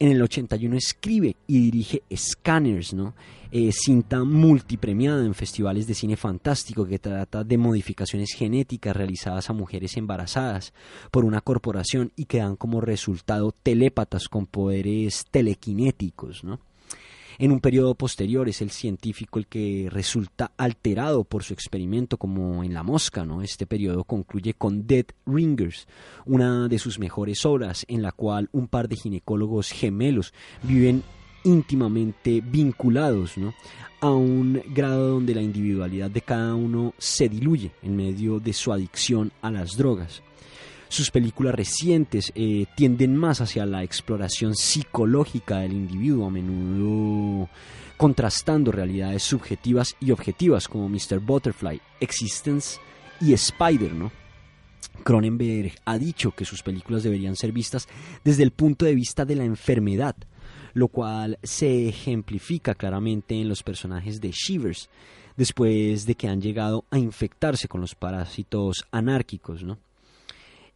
en 0.00 0.12
el 0.12 0.22
81 0.22 0.76
escribe 0.76 1.36
y 1.46 1.60
dirige 1.60 2.02
Scanners, 2.14 2.94
¿no? 2.94 3.14
Eh, 3.52 3.70
cinta 3.72 4.24
multipremiada 4.24 5.24
en 5.24 5.34
festivales 5.34 5.86
de 5.86 5.94
cine 5.94 6.16
fantástico 6.16 6.86
que 6.86 6.98
trata 6.98 7.44
de 7.44 7.58
modificaciones 7.58 8.32
genéticas 8.34 8.96
realizadas 8.96 9.50
a 9.50 9.52
mujeres 9.52 9.96
embarazadas 9.96 10.72
por 11.10 11.24
una 11.24 11.42
corporación 11.42 12.12
y 12.16 12.24
que 12.24 12.38
dan 12.38 12.56
como 12.56 12.80
resultado 12.80 13.52
telépatas 13.52 14.28
con 14.28 14.46
poderes 14.46 15.26
telequinéticos, 15.30 16.44
¿no? 16.44 16.60
En 17.40 17.52
un 17.52 17.60
periodo 17.60 17.94
posterior 17.94 18.50
es 18.50 18.60
el 18.60 18.70
científico 18.70 19.38
el 19.38 19.46
que 19.46 19.88
resulta 19.90 20.52
alterado 20.58 21.24
por 21.24 21.42
su 21.42 21.54
experimento 21.54 22.18
como 22.18 22.62
en 22.62 22.74
la 22.74 22.82
mosca. 22.82 23.26
Este 23.42 23.66
periodo 23.66 24.04
concluye 24.04 24.52
con 24.52 24.86
Dead 24.86 25.06
Ringers, 25.24 25.88
una 26.26 26.68
de 26.68 26.78
sus 26.78 26.98
mejores 26.98 27.46
obras 27.46 27.86
en 27.88 28.02
la 28.02 28.12
cual 28.12 28.50
un 28.52 28.68
par 28.68 28.90
de 28.90 28.96
ginecólogos 28.96 29.70
gemelos 29.70 30.34
viven 30.62 31.02
íntimamente 31.42 32.42
vinculados 32.42 33.36
a 34.02 34.10
un 34.10 34.60
grado 34.74 35.12
donde 35.12 35.34
la 35.34 35.40
individualidad 35.40 36.10
de 36.10 36.20
cada 36.20 36.54
uno 36.54 36.92
se 36.98 37.30
diluye 37.30 37.72
en 37.82 37.96
medio 37.96 38.38
de 38.38 38.52
su 38.52 38.70
adicción 38.70 39.32
a 39.40 39.50
las 39.50 39.78
drogas. 39.78 40.22
Sus 40.90 41.12
películas 41.12 41.54
recientes 41.54 42.32
eh, 42.34 42.66
tienden 42.74 43.14
más 43.14 43.40
hacia 43.40 43.64
la 43.64 43.84
exploración 43.84 44.56
psicológica 44.56 45.60
del 45.60 45.72
individuo, 45.72 46.26
a 46.26 46.30
menudo 46.30 47.48
contrastando 47.96 48.72
realidades 48.72 49.22
subjetivas 49.22 49.94
y 50.00 50.10
objetivas 50.10 50.66
como 50.66 50.88
Mr. 50.88 51.20
Butterfly, 51.20 51.80
Existence 52.00 52.80
y 53.20 53.34
Spider, 53.34 53.94
¿no? 53.94 54.10
Cronenberg 55.04 55.74
ha 55.84 55.96
dicho 55.96 56.32
que 56.32 56.44
sus 56.44 56.64
películas 56.64 57.04
deberían 57.04 57.36
ser 57.36 57.52
vistas 57.52 57.86
desde 58.24 58.42
el 58.42 58.50
punto 58.50 58.84
de 58.84 58.96
vista 58.96 59.24
de 59.24 59.36
la 59.36 59.44
enfermedad, 59.44 60.16
lo 60.72 60.88
cual 60.88 61.38
se 61.44 61.88
ejemplifica 61.88 62.74
claramente 62.74 63.40
en 63.40 63.48
los 63.48 63.62
personajes 63.62 64.20
de 64.20 64.32
Shivers, 64.32 64.90
después 65.36 66.04
de 66.04 66.16
que 66.16 66.26
han 66.26 66.40
llegado 66.40 66.84
a 66.90 66.98
infectarse 66.98 67.68
con 67.68 67.80
los 67.80 67.94
parásitos 67.94 68.84
anárquicos, 68.90 69.62
¿no? 69.62 69.78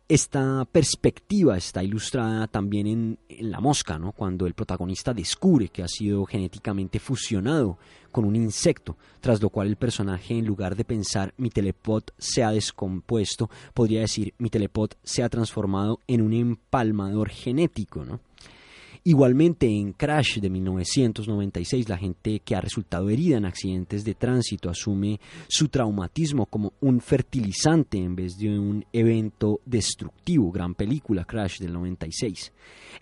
Esta 0.07 0.67
perspectiva 0.67 1.57
está 1.57 1.83
ilustrada 1.83 2.47
también 2.47 2.87
en, 2.87 3.19
La 3.51 3.61
Mosca, 3.61 3.99
¿no? 3.99 4.13
cuando 4.13 4.47
el 4.47 4.53
protagonista 4.53 5.15
descubre 5.15 5.71
que 5.71 5.83
ha 5.83 5.89
sido 5.89 6.27
genéticamente 6.27 6.99
fusionado 6.99 7.79
con 8.13 8.27
un 8.27 8.37
insecto, 8.37 8.99
tras 9.21 9.41
lo 9.41 9.49
cual 9.49 9.69
el 9.69 9.77
personaje, 9.77 10.37
en 10.37 10.45
lugar 10.45 10.77
de 10.77 10.85
pensar 10.85 11.33
mi 11.39 11.49
telepod 11.49 12.03
se 12.19 12.45
ha 12.45 12.51
descompuesto, 12.51 13.49
podría 13.73 14.03
decir 14.03 14.35
mi 14.37 14.51
telepod 14.51 14.91
se 15.03 15.23
ha 15.23 15.31
transformado 15.31 16.01
en 16.07 16.21
un 16.21 16.35
empalmador 16.35 17.31
genético. 17.31 18.05
¿no? 18.05 18.21
Igualmente 19.07 19.67
en 19.67 19.93
Crash 19.93 20.39
de 20.39 20.49
1996, 20.49 21.91
la 21.91 21.99
gente 21.99 22.41
que 22.41 22.57
ha 22.57 22.63
resultado 22.63 23.11
herida 23.11 23.37
en 23.37 23.45
accidentes 23.45 24.03
de 24.03 24.15
tránsito 24.15 24.71
asume 24.71 25.21
su 25.47 25.69
traumatismo 25.69 26.47
como 26.47 26.73
un 26.81 27.03
fertilizante 27.03 27.99
en 27.99 28.17
vez 28.17 28.39
de 28.39 28.59
un 28.59 28.83
evento 28.95 29.61
destructivo. 29.67 30.51
Gran 30.51 30.75
película, 30.75 31.27
Crash 31.27 31.59
del 31.59 31.75
96. 31.75 32.51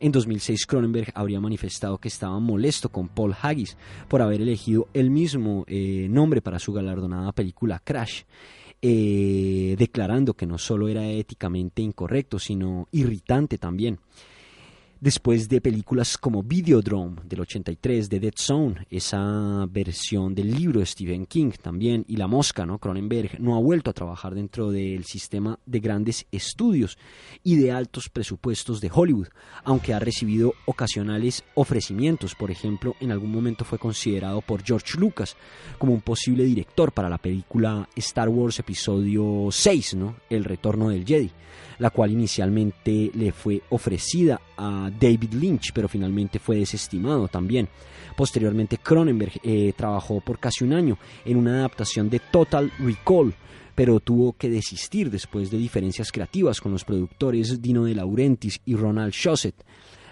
En 0.00 0.10
2006, 0.10 0.66
Cronenberg 0.66 1.12
habría 1.14 1.38
manifestado 1.38 1.98
que 1.98 2.08
estaba 2.08 2.40
molesto 2.40 2.88
con 2.88 3.06
Paul 3.06 3.36
Haggis 3.40 3.76
por 4.08 4.22
haber 4.22 4.40
elegido 4.40 4.88
el 4.94 5.08
mismo 5.08 5.64
eh, 5.68 6.08
nombre 6.10 6.42
para 6.42 6.58
su 6.58 6.72
galardonada 6.72 7.30
película 7.30 7.78
Crash. 7.78 8.22
Eh, 8.84 9.76
declarando 9.78 10.34
que 10.34 10.46
no 10.46 10.58
solo 10.58 10.88
era 10.88 11.06
éticamente 11.06 11.80
incorrecto, 11.80 12.40
sino 12.40 12.88
irritante 12.90 13.56
también 13.56 14.00
después 15.02 15.48
de 15.48 15.60
películas 15.60 16.16
como 16.16 16.44
Videodrome 16.44 17.22
del 17.24 17.40
83, 17.40 18.08
de 18.08 18.20
Dead 18.20 18.34
Zone, 18.36 18.86
esa 18.88 19.66
versión 19.68 20.32
del 20.32 20.54
libro 20.54 20.78
de 20.78 20.86
Stephen 20.86 21.26
King 21.26 21.50
también, 21.60 22.04
y 22.06 22.16
La 22.16 22.28
Mosca, 22.28 22.64
¿no? 22.64 22.78
Cronenberg 22.78 23.40
no 23.40 23.56
ha 23.56 23.60
vuelto 23.60 23.90
a 23.90 23.94
trabajar 23.94 24.32
dentro 24.36 24.70
del 24.70 25.04
sistema 25.04 25.58
de 25.66 25.80
grandes 25.80 26.26
estudios 26.30 26.98
y 27.42 27.56
de 27.56 27.72
altos 27.72 28.08
presupuestos 28.10 28.80
de 28.80 28.92
Hollywood, 28.94 29.26
aunque 29.64 29.92
ha 29.92 29.98
recibido 29.98 30.54
ocasionales 30.66 31.42
ofrecimientos, 31.56 32.36
por 32.36 32.52
ejemplo, 32.52 32.94
en 33.00 33.10
algún 33.10 33.32
momento 33.32 33.64
fue 33.64 33.80
considerado 33.80 34.40
por 34.40 34.62
George 34.62 35.00
Lucas 35.00 35.36
como 35.78 35.94
un 35.94 36.00
posible 36.00 36.44
director 36.44 36.92
para 36.92 37.10
la 37.10 37.18
película 37.18 37.88
Star 37.96 38.28
Wars 38.28 38.60
Episodio 38.60 39.48
6, 39.50 39.94
¿no? 39.94 40.14
El 40.30 40.44
Retorno 40.44 40.90
del 40.90 41.04
Jedi 41.04 41.32
la 41.78 41.90
cual 41.90 42.10
inicialmente 42.12 43.10
le 43.14 43.32
fue 43.32 43.62
ofrecida 43.70 44.40
a 44.56 44.90
David 44.98 45.34
Lynch, 45.34 45.72
pero 45.72 45.88
finalmente 45.88 46.38
fue 46.38 46.56
desestimado 46.56 47.28
también. 47.28 47.68
Posteriormente, 48.16 48.78
Cronenberg 48.78 49.32
eh, 49.42 49.72
trabajó 49.76 50.20
por 50.20 50.38
casi 50.38 50.64
un 50.64 50.72
año 50.72 50.98
en 51.24 51.36
una 51.36 51.58
adaptación 51.58 52.10
de 52.10 52.20
Total 52.20 52.70
Recall, 52.78 53.34
pero 53.74 54.00
tuvo 54.00 54.34
que 54.34 54.50
desistir 54.50 55.10
después 55.10 55.50
de 55.50 55.58
diferencias 55.58 56.12
creativas 56.12 56.60
con 56.60 56.72
los 56.72 56.84
productores 56.84 57.62
Dino 57.62 57.84
De 57.84 57.94
Laurentiis 57.94 58.60
y 58.66 58.76
Ronald 58.76 59.12
Shosett. 59.12 59.54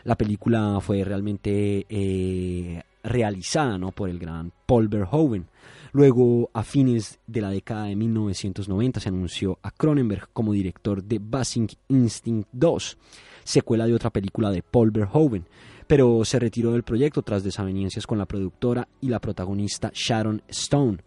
La 0.05 0.17
película 0.17 0.79
fue 0.81 1.05
realmente 1.05 1.87
eh, 1.89 2.83
realizada 3.03 3.79
¿no? 3.79 3.93
por 3.93 4.09
el 4.09 4.19
gran 4.19 4.53
Paul 4.67 4.89
Verhoeven. 4.89 5.47
Luego, 5.93 6.51
a 6.53 6.63
fines 6.63 7.19
de 7.27 7.41
la 7.41 7.51
década 7.51 7.85
de 7.87 7.97
1990, 7.97 9.01
se 9.01 9.09
anunció 9.09 9.59
a 9.63 9.71
Cronenberg 9.73 10.29
como 10.33 10.53
director 10.53 11.03
de 11.03 11.19
Basic 11.21 11.77
Instinct 11.89 12.49
2, 12.53 12.99
secuela 13.43 13.87
de 13.87 13.95
otra 13.95 14.11
película 14.11 14.51
de 14.51 14.63
Paul 14.63 14.93
Verhoeven, 14.93 15.47
pero 15.89 16.25
se 16.25 16.39
retiró 16.39 16.73
del 16.73 16.85
proyecto 16.85 17.23
tras 17.23 17.43
desavenencias 17.43 18.07
con 18.07 18.19
la 18.19 18.27
productora 18.27 18.87
y 19.01 19.09
la 19.09 19.21
protagonista 19.21 19.91
Sharon 19.93 20.43
Stone. 20.47 20.99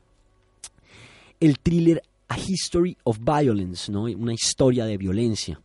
El 1.39 1.59
thriller 1.59 2.01
A 2.27 2.37
History 2.37 2.97
of 3.05 3.19
Violence, 3.19 3.89
¿no? 3.89 4.03
una 4.03 4.33
historia 4.33 4.85
de 4.85 4.97
violencia, 4.97 5.61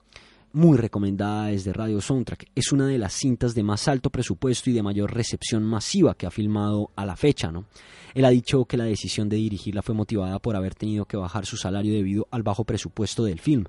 muy 0.58 0.76
recomendada 0.76 1.46
desde 1.46 1.72
Radio 1.72 2.00
Soundtrack. 2.00 2.50
Es 2.56 2.72
una 2.72 2.88
de 2.88 2.98
las 2.98 3.12
cintas 3.12 3.54
de 3.54 3.62
más 3.62 3.86
alto 3.86 4.10
presupuesto 4.10 4.68
y 4.70 4.72
de 4.72 4.82
mayor 4.82 5.14
recepción 5.14 5.62
masiva 5.62 6.16
que 6.16 6.26
ha 6.26 6.32
filmado 6.32 6.90
a 6.96 7.06
la 7.06 7.14
fecha, 7.14 7.52
¿no? 7.52 7.66
Él 8.14 8.24
ha 8.24 8.30
dicho 8.30 8.64
que 8.64 8.76
la 8.76 8.84
decisión 8.84 9.28
de 9.28 9.36
dirigirla 9.36 9.82
fue 9.82 9.94
motivada 9.94 10.40
por 10.40 10.56
haber 10.56 10.74
tenido 10.74 11.04
que 11.04 11.16
bajar 11.16 11.46
su 11.46 11.56
salario 11.56 11.92
debido 11.92 12.26
al 12.32 12.42
bajo 12.42 12.64
presupuesto 12.64 13.22
del 13.22 13.38
film. 13.38 13.66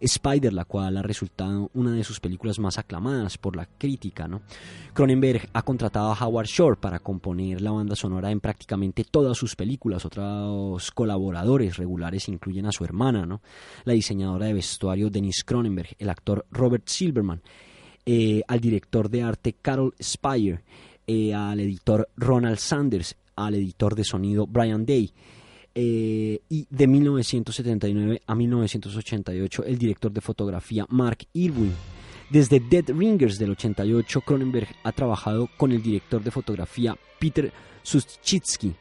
Spider, 0.00 0.52
la 0.52 0.64
cual 0.64 0.96
ha 0.96 1.02
resultado 1.02 1.70
una 1.74 1.92
de 1.92 2.04
sus 2.04 2.20
películas 2.20 2.60
más 2.60 2.78
aclamadas 2.78 3.38
por 3.38 3.56
la 3.56 3.66
crítica. 3.66 4.28
¿no? 4.28 4.42
Cronenberg 4.92 5.48
ha 5.52 5.62
contratado 5.62 6.12
a 6.12 6.24
Howard 6.24 6.46
Shore 6.46 6.76
para 6.80 7.00
componer 7.00 7.60
la 7.60 7.72
banda 7.72 7.96
sonora 7.96 8.30
en 8.30 8.38
prácticamente 8.38 9.04
todas 9.04 9.36
sus 9.36 9.56
películas. 9.56 10.04
Otros 10.04 10.90
colaboradores 10.92 11.76
regulares 11.76 12.28
incluyen 12.28 12.66
a 12.66 12.72
su 12.72 12.84
hermana, 12.84 13.26
¿no? 13.26 13.40
la 13.84 13.94
diseñadora 13.94 14.46
de 14.46 14.54
vestuario 14.54 15.10
Denise 15.10 15.42
Cronenberg, 15.44 15.96
el 15.98 16.10
actor 16.10 16.27
Robert 16.50 16.88
Silverman, 16.88 17.40
eh, 18.04 18.42
al 18.46 18.60
director 18.60 19.08
de 19.08 19.22
arte 19.22 19.56
Carol 19.60 19.94
Spire, 20.00 20.60
eh, 21.06 21.34
al 21.34 21.60
editor 21.60 22.08
Ronald 22.16 22.58
Sanders, 22.58 23.16
al 23.36 23.54
editor 23.54 23.94
de 23.94 24.04
sonido 24.04 24.46
Brian 24.46 24.84
Day. 24.84 25.12
Eh, 25.74 26.40
y 26.48 26.66
de 26.68 26.86
1979 26.88 28.22
a 28.26 28.34
1988 28.34 29.64
el 29.64 29.78
director 29.78 30.10
de 30.10 30.20
fotografía 30.20 30.86
Mark 30.88 31.18
Irwin. 31.34 31.72
Desde 32.30 32.60
Dead 32.60 32.84
Ringers 32.88 33.38
del 33.38 33.52
88, 33.52 34.20
Cronenberg 34.22 34.68
ha 34.82 34.92
trabajado 34.92 35.48
con 35.56 35.72
el 35.72 35.82
director 35.82 36.22
de 36.22 36.30
fotografía 36.30 36.96
Peter 37.18 37.52
Suschitsky 37.82 38.74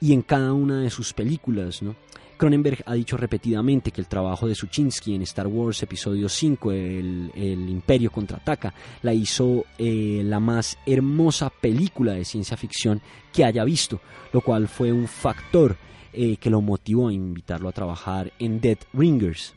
y 0.00 0.12
en 0.12 0.22
cada 0.22 0.52
una 0.52 0.80
de 0.80 0.90
sus 0.90 1.12
películas, 1.12 1.82
¿no? 1.82 1.96
Cronenberg 2.36 2.82
ha 2.86 2.94
dicho 2.94 3.16
repetidamente 3.16 3.90
que 3.90 4.00
el 4.00 4.06
trabajo 4.06 4.46
de 4.46 4.54
Suchinsky 4.54 5.14
en 5.14 5.22
Star 5.22 5.46
Wars 5.46 5.82
Episodio 5.82 6.28
5, 6.28 6.72
el, 6.72 7.30
Imperio 7.68 8.10
contraataca, 8.10 8.74
la 9.02 9.12
hizo 9.12 9.64
eh, 9.78 10.22
la 10.24 10.40
más 10.40 10.78
hermosa 10.86 11.50
película 11.50 12.12
de 12.12 12.24
ciencia 12.24 12.56
ficción 12.56 13.00
que 13.32 13.44
haya 13.44 13.64
visto, 13.64 14.00
lo 14.32 14.40
cual 14.40 14.68
fue 14.68 14.92
un 14.92 15.06
factor 15.06 15.76
eh, 16.12 16.36
que 16.36 16.50
lo 16.50 16.60
motivó 16.60 17.08
a 17.08 17.12
invitarlo 17.12 17.68
a 17.68 17.72
trabajar 17.72 18.32
en 18.38 18.60
Dead 18.60 18.78
Ringers. 18.92 19.54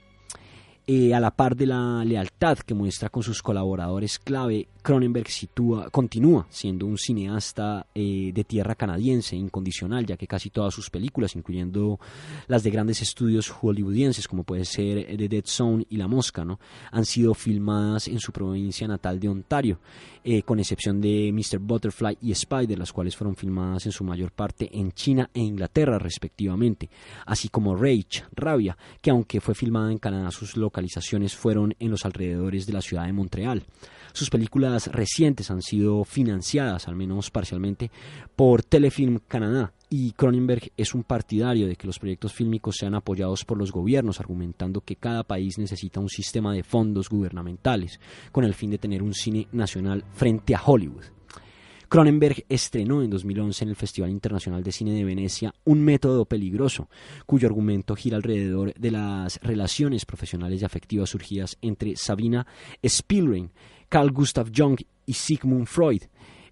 Eh, 0.89 1.13
a 1.13 1.19
la 1.19 1.31
par 1.31 1.57
de 1.57 1.65
la 1.65 2.05
lealtad 2.05 2.59
que 2.59 2.73
muestra 2.73 3.09
con 3.09 3.21
sus 3.21 3.41
colaboradores 3.41 4.19
clave, 4.19 4.69
Cronenberg 4.87 5.29
sitúa, 5.29 5.89
continúa 5.89 6.47
siendo 6.49 6.85
un 6.85 6.97
cineasta 6.97 7.87
eh, 7.93 8.31
de 8.33 8.43
tierra 8.45 8.73
canadiense 8.73 9.35
incondicional, 9.35 10.05
ya 10.05 10.15
que 10.15 10.27
casi 10.27 10.49
todas 10.49 10.73
sus 10.73 10.89
películas, 10.89 11.35
incluyendo 11.35 11.99
las 12.47 12.63
de 12.63 12.71
grandes 12.71 13.01
estudios 13.01 13.49
hollywoodienses 13.49 14.29
como 14.29 14.45
puede 14.45 14.63
ser 14.63 15.05
The 15.17 15.27
Dead 15.27 15.43
Zone 15.43 15.85
y 15.89 15.97
La 15.97 16.07
Mosca, 16.07 16.45
¿no? 16.45 16.61
han 16.89 17.03
sido 17.03 17.33
filmadas 17.33 18.07
en 18.07 18.21
su 18.21 18.31
provincia 18.31 18.87
natal 18.87 19.19
de 19.19 19.27
Ontario, 19.27 19.81
eh, 20.23 20.43
con 20.43 20.57
excepción 20.57 21.01
de 21.01 21.33
Mr. 21.33 21.59
Butterfly 21.59 22.19
y 22.21 22.31
Spider, 22.31 22.79
las 22.79 22.93
cuales 22.93 23.13
fueron 23.13 23.35
filmadas 23.35 23.87
en 23.87 23.91
su 23.91 24.05
mayor 24.05 24.31
parte 24.31 24.69
en 24.71 24.93
China 24.93 25.29
e 25.33 25.41
Inglaterra 25.41 25.99
respectivamente, 25.99 26.89
así 27.25 27.49
como 27.49 27.75
Rage, 27.75 28.23
Rabia, 28.31 28.77
que 29.01 29.09
aunque 29.09 29.41
fue 29.41 29.53
filmada 29.53 29.91
en 29.91 29.97
Canadá, 29.97 30.31
sus 30.31 30.55
localizaciones 30.55 31.35
fueron 31.35 31.75
en 31.77 31.91
los 31.91 32.05
alrededores 32.05 32.65
de 32.65 32.71
la 32.71 32.81
ciudad 32.81 33.05
de 33.05 33.11
Montreal. 33.11 33.65
Sus 34.17 34.31
películas 34.31 34.87
recientes 34.87 35.51
han 35.51 35.61
sido 35.61 36.03
financiadas, 36.03 36.87
al 36.87 36.95
menos 36.95 37.29
parcialmente, 37.29 37.91
por 38.35 38.63
Telefilm 38.63 39.19
Canadá, 39.27 39.73
y 39.91 40.13
Cronenberg 40.13 40.71
es 40.75 40.95
un 40.95 41.03
partidario 41.03 41.67
de 41.67 41.75
que 41.75 41.85
los 41.85 41.99
proyectos 41.99 42.33
fílmicos 42.33 42.77
sean 42.77 42.95
apoyados 42.95 43.45
por 43.45 43.59
los 43.59 43.71
gobiernos, 43.71 44.19
argumentando 44.19 44.81
que 44.81 44.95
cada 44.95 45.23
país 45.23 45.59
necesita 45.59 45.99
un 45.99 46.09
sistema 46.09 46.51
de 46.51 46.63
fondos 46.63 47.09
gubernamentales 47.09 47.99
con 48.31 48.43
el 48.43 48.55
fin 48.55 48.71
de 48.71 48.79
tener 48.79 49.03
un 49.03 49.13
cine 49.13 49.47
nacional 49.51 50.03
frente 50.13 50.55
a 50.55 50.63
Hollywood. 50.65 51.03
Cronenberg 51.87 52.43
estrenó 52.49 53.01
en 53.01 53.09
2011 53.11 53.63
en 53.63 53.69
el 53.69 53.75
Festival 53.75 54.09
Internacional 54.09 54.61
de 54.61 54.73
Cine 54.73 54.93
de 54.93 55.05
Venecia 55.05 55.53
Un 55.63 55.81
método 55.81 56.25
peligroso, 56.25 56.89
cuyo 57.25 57.47
argumento 57.47 57.95
gira 57.95 58.17
alrededor 58.17 58.73
de 58.73 58.91
las 58.91 59.39
relaciones 59.41 60.05
profesionales 60.05 60.61
y 60.61 60.65
afectivas 60.65 61.11
surgidas 61.11 61.57
entre 61.61 61.95
Sabina 61.95 62.45
Spielrein, 62.83 63.51
Carl 63.89 64.11
Gustav 64.11 64.51
Jung 64.55 64.79
y 65.05 65.13
Sigmund 65.13 65.67
Freud. 65.67 66.03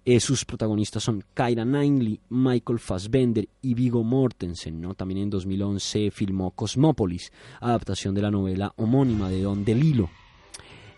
Eh, 0.04 0.20
sus 0.20 0.44
protagonistas 0.44 1.02
son 1.02 1.24
Kyra 1.34 1.64
Knightley, 1.64 2.20
Michael 2.28 2.78
Fassbender 2.78 3.48
y 3.60 3.74
Vigo 3.74 4.04
Mortensen. 4.04 4.80
¿no? 4.80 4.94
También 4.94 5.18
en 5.18 5.30
2011 5.30 6.12
filmó 6.12 6.52
Cosmópolis, 6.52 7.32
adaptación 7.60 8.14
de 8.14 8.22
la 8.22 8.30
novela 8.30 8.72
homónima 8.76 9.28
de 9.28 9.42
Don 9.42 9.64
DeLillo. 9.64 10.08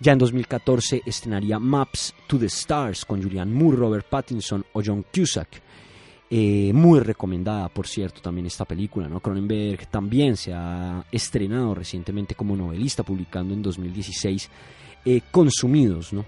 Ya 0.01 0.12
en 0.12 0.18
2014 0.18 1.03
estrenaría 1.07 1.59
Maps 1.59 2.14
to 2.27 2.38
the 2.38 2.46
Stars 2.46 3.05
con 3.05 3.22
Julianne 3.22 3.53
Moore, 3.53 3.79
Robert 3.79 4.07
Pattinson 4.09 4.64
o 4.74 4.83
John 4.85 5.07
Cusack. 5.12 5.62
Eh, 6.31 6.72
muy 6.74 7.01
recomendada, 7.01 7.70
por 7.70 7.87
cierto, 7.87 8.20
también 8.20 8.46
esta 8.46 8.66
película. 8.66 9.09
¿no? 9.09 9.20
Cronenberg 9.20 9.87
también 9.88 10.37
se 10.37 10.53
ha 10.53 11.05
estrenado 11.11 11.74
recientemente 11.74 12.35
como 12.35 12.55
novelista, 12.55 13.03
publicando 13.03 13.55
en 13.55 13.62
2016 13.62 14.51
eh, 15.04 15.20
consumidos, 15.30 16.12
¿no? 16.12 16.24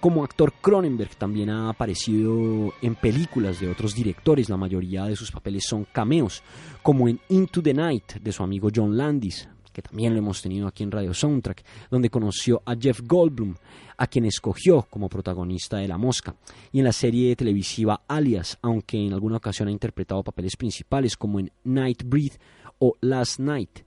Como 0.00 0.22
actor, 0.22 0.52
Cronenberg 0.60 1.16
también 1.16 1.50
ha 1.50 1.70
aparecido 1.70 2.72
en 2.82 2.94
películas 2.94 3.58
de 3.60 3.68
otros 3.68 3.94
directores. 3.94 4.48
La 4.48 4.56
mayoría 4.56 5.04
de 5.06 5.16
sus 5.16 5.32
papeles 5.32 5.64
son 5.66 5.84
cameos, 5.90 6.42
como 6.82 7.08
en 7.08 7.18
Into 7.28 7.62
the 7.62 7.74
Night 7.74 8.14
de 8.20 8.30
su 8.30 8.42
amigo 8.42 8.68
John 8.72 8.96
Landis, 8.96 9.48
que 9.72 9.82
también 9.82 10.12
lo 10.12 10.18
hemos 10.18 10.42
tenido 10.42 10.68
aquí 10.68 10.84
en 10.84 10.90
Radio 10.90 11.12
Soundtrack, 11.12 11.64
donde 11.90 12.10
conoció 12.10 12.62
a 12.64 12.76
Jeff 12.76 13.00
Goldblum, 13.02 13.54
a 13.96 14.06
quien 14.06 14.26
escogió 14.26 14.86
como 14.88 15.08
protagonista 15.08 15.78
de 15.78 15.88
La 15.88 15.98
Mosca, 15.98 16.36
y 16.72 16.78
en 16.78 16.84
la 16.84 16.92
serie 16.92 17.34
televisiva 17.34 18.02
Alias, 18.06 18.58
aunque 18.62 18.98
en 18.98 19.12
alguna 19.12 19.38
ocasión 19.38 19.68
ha 19.68 19.72
interpretado 19.72 20.22
papeles 20.22 20.56
principales 20.56 21.16
como 21.16 21.40
en 21.40 21.50
Night 21.64 22.04
Breath 22.04 22.38
o 22.78 22.96
Last 23.00 23.40
Night. 23.40 23.85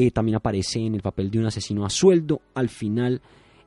Eh, 0.00 0.12
también 0.12 0.36
aparece 0.36 0.78
en 0.78 0.94
el 0.94 1.02
papel 1.02 1.28
de 1.28 1.40
un 1.40 1.46
asesino 1.46 1.84
a 1.84 1.90
sueldo 1.90 2.40
al 2.54 2.68
final 2.68 3.20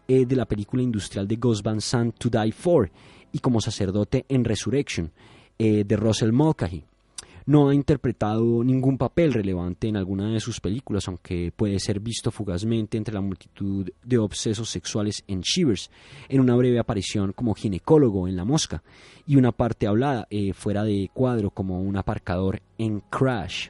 eh, 0.08 0.26
de 0.26 0.36
la 0.38 0.46
película 0.46 0.82
industrial 0.82 1.28
de 1.28 1.36
Ghost 1.36 1.62
Van 1.62 1.82
Sant 1.82 2.18
To 2.18 2.30
Die 2.30 2.54
For 2.54 2.90
y 3.34 3.40
como 3.40 3.60
sacerdote 3.60 4.24
en 4.30 4.46
Resurrection 4.46 5.12
eh, 5.60 5.84
de 5.86 5.96
Russell 5.98 6.32
Mulcahy. 6.32 6.86
No 7.48 7.68
ha 7.68 7.76
interpretado 7.76 8.64
ningún 8.64 8.98
papel 8.98 9.34
relevante 9.34 9.90
en 9.90 9.98
alguna 9.98 10.32
de 10.32 10.40
sus 10.40 10.62
películas, 10.62 11.06
aunque 11.10 11.52
puede 11.54 11.78
ser 11.80 12.00
visto 12.00 12.32
fugazmente 12.32 12.98
entre 12.98 13.14
la 13.14 13.20
multitud 13.20 13.90
de 14.02 14.18
obsesos 14.18 14.70
sexuales 14.70 15.26
en 15.28 15.42
Shivers, 15.42 15.92
en 16.30 16.40
una 16.40 16.56
breve 16.56 16.80
aparición 16.80 17.34
como 17.34 17.56
ginecólogo 17.56 18.30
en 18.30 18.38
La 18.38 18.46
Mosca, 18.46 18.84
y 19.28 19.36
una 19.36 19.52
parte 19.52 19.86
hablada 19.86 20.30
fuera 20.54 20.86
de 20.86 21.10
cuadro 21.14 21.50
como 21.50 21.82
un 21.82 21.98
aparcador 21.98 22.62
en 22.78 23.02
Crash. 23.02 23.68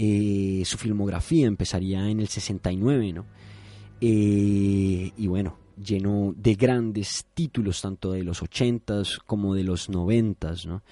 Eh, 0.00 0.62
su 0.64 0.78
filmografía 0.78 1.48
empezaría 1.48 2.08
en 2.08 2.20
el 2.20 2.28
69, 2.28 3.12
¿no? 3.12 3.26
Eh, 4.00 5.10
y 5.16 5.26
bueno, 5.26 5.56
lleno 5.76 6.32
de 6.36 6.54
grandes 6.54 7.26
títulos, 7.34 7.82
tanto 7.82 8.12
de 8.12 8.22
los 8.22 8.40
80s 8.40 9.18
como 9.26 9.56
de 9.56 9.64
los 9.64 9.90
90s, 9.90 10.66
¿no? 10.66 10.82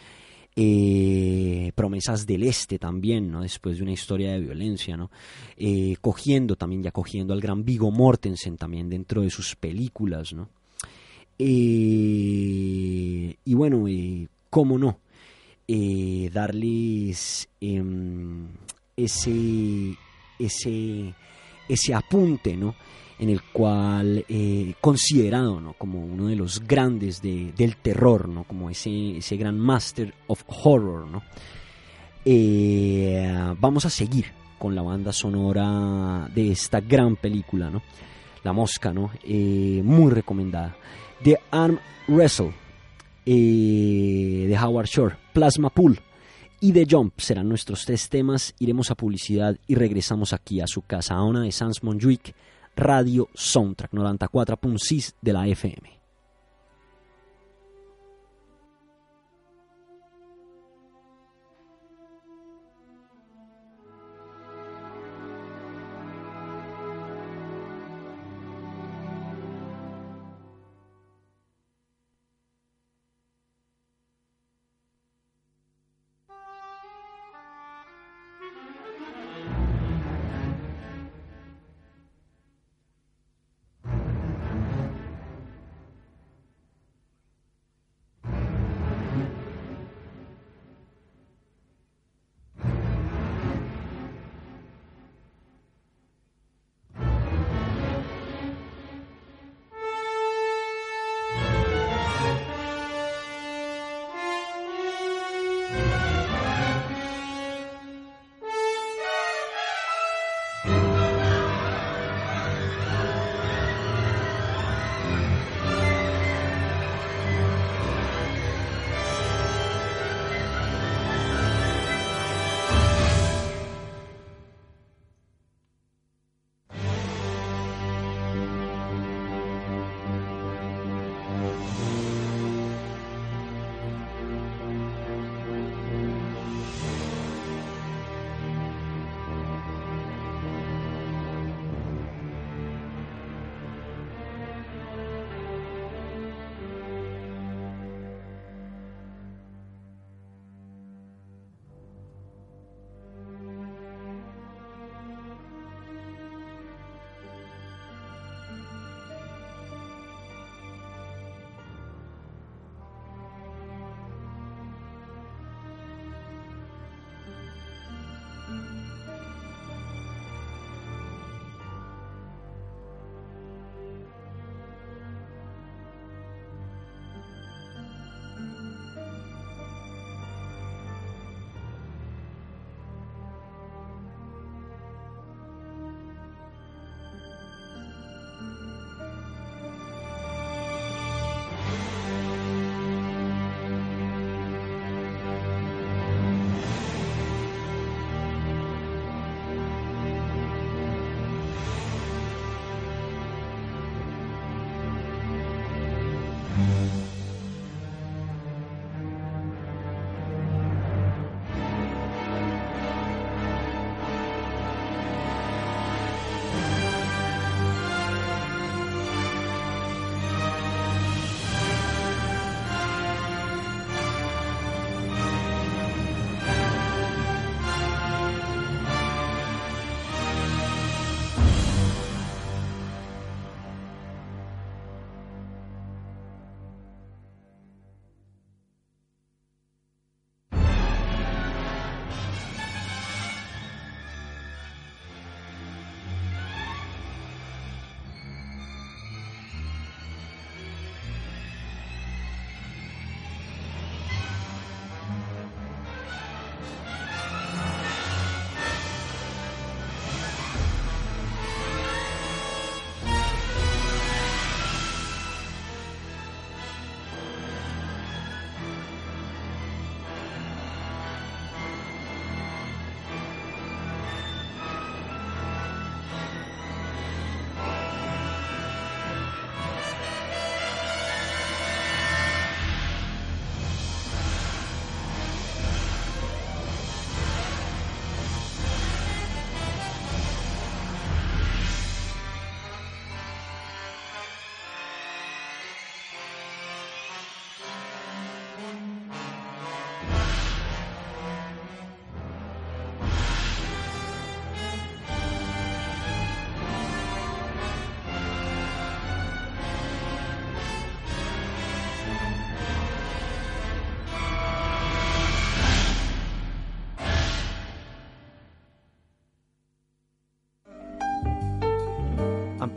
Eh, 0.57 1.71
promesas 1.77 2.27
del 2.27 2.42
Este 2.42 2.81
también, 2.81 3.31
¿no? 3.31 3.42
Después 3.42 3.77
de 3.77 3.85
una 3.85 3.92
historia 3.92 4.33
de 4.33 4.40
violencia, 4.40 4.97
¿no? 4.97 5.11
cogiendo 6.01 6.57
también, 6.57 6.83
ya 6.83 6.90
cogiendo 6.90 7.33
al 7.33 7.40
gran 7.40 7.64
Vigo 7.64 7.90
Mortensen 7.90 8.57
también 8.57 8.88
dentro 8.88 9.23
de 9.23 9.31
sus 9.31 9.55
películas, 9.55 10.33
¿no? 10.33 10.49
y 11.38 13.55
bueno, 13.55 13.85
cómo 14.49 14.79
no, 14.79 14.99
darles 16.33 17.49
em, 17.61 18.49
ese, 18.97 19.95
ese, 20.39 21.15
ese 21.69 21.95
apunte, 21.95 22.57
¿no? 22.57 22.75
en 23.19 23.31
el 23.31 23.43
cual 23.43 24.25
eh, 24.29 24.75
considerado 24.81 25.61
¿no? 25.61 25.73
como 25.75 26.05
uno 26.05 26.27
de 26.29 26.37
los 26.37 26.67
grandes 26.67 27.23
de, 27.23 27.53
del 27.57 27.77
terror, 27.77 28.29
¿no? 28.29 28.45
como 28.45 28.69
ese, 28.69 29.19
ese 29.19 29.37
gran 29.37 29.59
master 29.59 30.13
of 30.27 30.43
horror. 30.47 31.07
¿no? 31.07 31.23
Eh, 32.25 33.55
vamos 33.59 33.87
a 33.87 33.91
seguir 33.91 34.27
con 34.59 34.75
la 34.75 34.83
banda 34.83 35.13
sonora 35.13 36.29
de 36.35 36.53
esta 36.53 36.81
gran 36.81 37.17
película, 37.17 37.71
¿no? 37.71 37.83
La 38.43 38.53
Mosca, 38.53 38.93
¿no? 38.93 39.11
Eh, 39.23 39.83
muy 39.85 40.11
recomendada. 40.11 40.77
The 41.23 41.39
Arm 41.51 41.79
Wrestle 42.09 42.55
de 43.25 44.59
Howard 44.59 44.87
Shore, 44.87 45.17
Plasma 45.33 45.69
Pool 45.69 46.01
y 46.61 46.73
The 46.73 46.87
Jump 46.88 47.21
serán 47.21 47.49
nuestros 47.49 47.85
tres 47.85 48.09
temas. 48.09 48.55
Iremos 48.59 48.90
a 48.90 48.95
publicidad 48.95 49.57
y 49.66 49.75
regresamos 49.75 50.33
aquí 50.33 50.61
a 50.61 50.66
su 50.66 50.83
casa, 50.83 51.14
a 51.14 51.40
de 51.40 51.53
Sans 51.53 51.83
Montjuic, 51.83 52.35
Radio 52.77 53.29
Soundtrack 53.35 53.92
94.6 53.92 55.14
de 55.21 55.33
la 55.33 55.47
FM. 55.49 56.06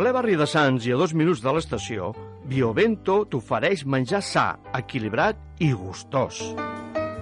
Ple 0.09 0.15
barri 0.15 0.35
de 0.39 0.45
Sants 0.49 0.87
i 0.87 0.93
a 0.95 0.97
dos 0.97 1.11
minuts 1.13 1.41
de 1.43 1.51
l'estació, 1.53 2.07
Biovento 2.49 3.19
t'ofereix 3.29 3.83
menjar 3.85 4.23
sa, 4.25 4.45
equilibrat 4.73 5.37
i 5.61 5.67
gustós. 5.69 6.39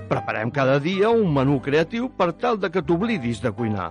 Preparem 0.08 0.54
cada 0.56 0.78
dia 0.80 1.10
un 1.12 1.34
menú 1.36 1.58
creatiu 1.60 2.08
per 2.16 2.30
tal 2.40 2.56
de 2.56 2.70
que 2.72 2.80
t'oblidis 2.80 3.42
de 3.44 3.52
cuinar. 3.52 3.90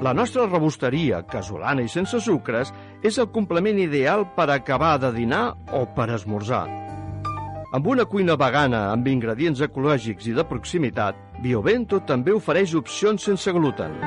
La 0.00 0.14
nostra 0.16 0.46
rebosteria, 0.48 1.20
casolana 1.28 1.84
i 1.84 1.92
sense 1.92 2.22
sucres, 2.24 2.72
és 3.04 3.20
el 3.20 3.28
complement 3.34 3.76
ideal 3.76 4.30
per 4.32 4.48
acabar 4.54 4.96
de 5.02 5.12
dinar 5.12 5.50
o 5.76 5.84
per 5.84 6.08
esmorzar. 6.16 6.64
Amb 7.76 7.84
una 7.84 8.08
cuina 8.08 8.38
vegana 8.40 8.86
amb 8.94 9.12
ingredients 9.12 9.60
ecològics 9.60 10.32
i 10.32 10.38
de 10.38 10.48
proximitat, 10.48 11.20
Biovento 11.44 12.00
també 12.00 12.32
ofereix 12.32 12.78
opcions 12.80 13.28
sense 13.28 13.52
gluten. 13.52 14.00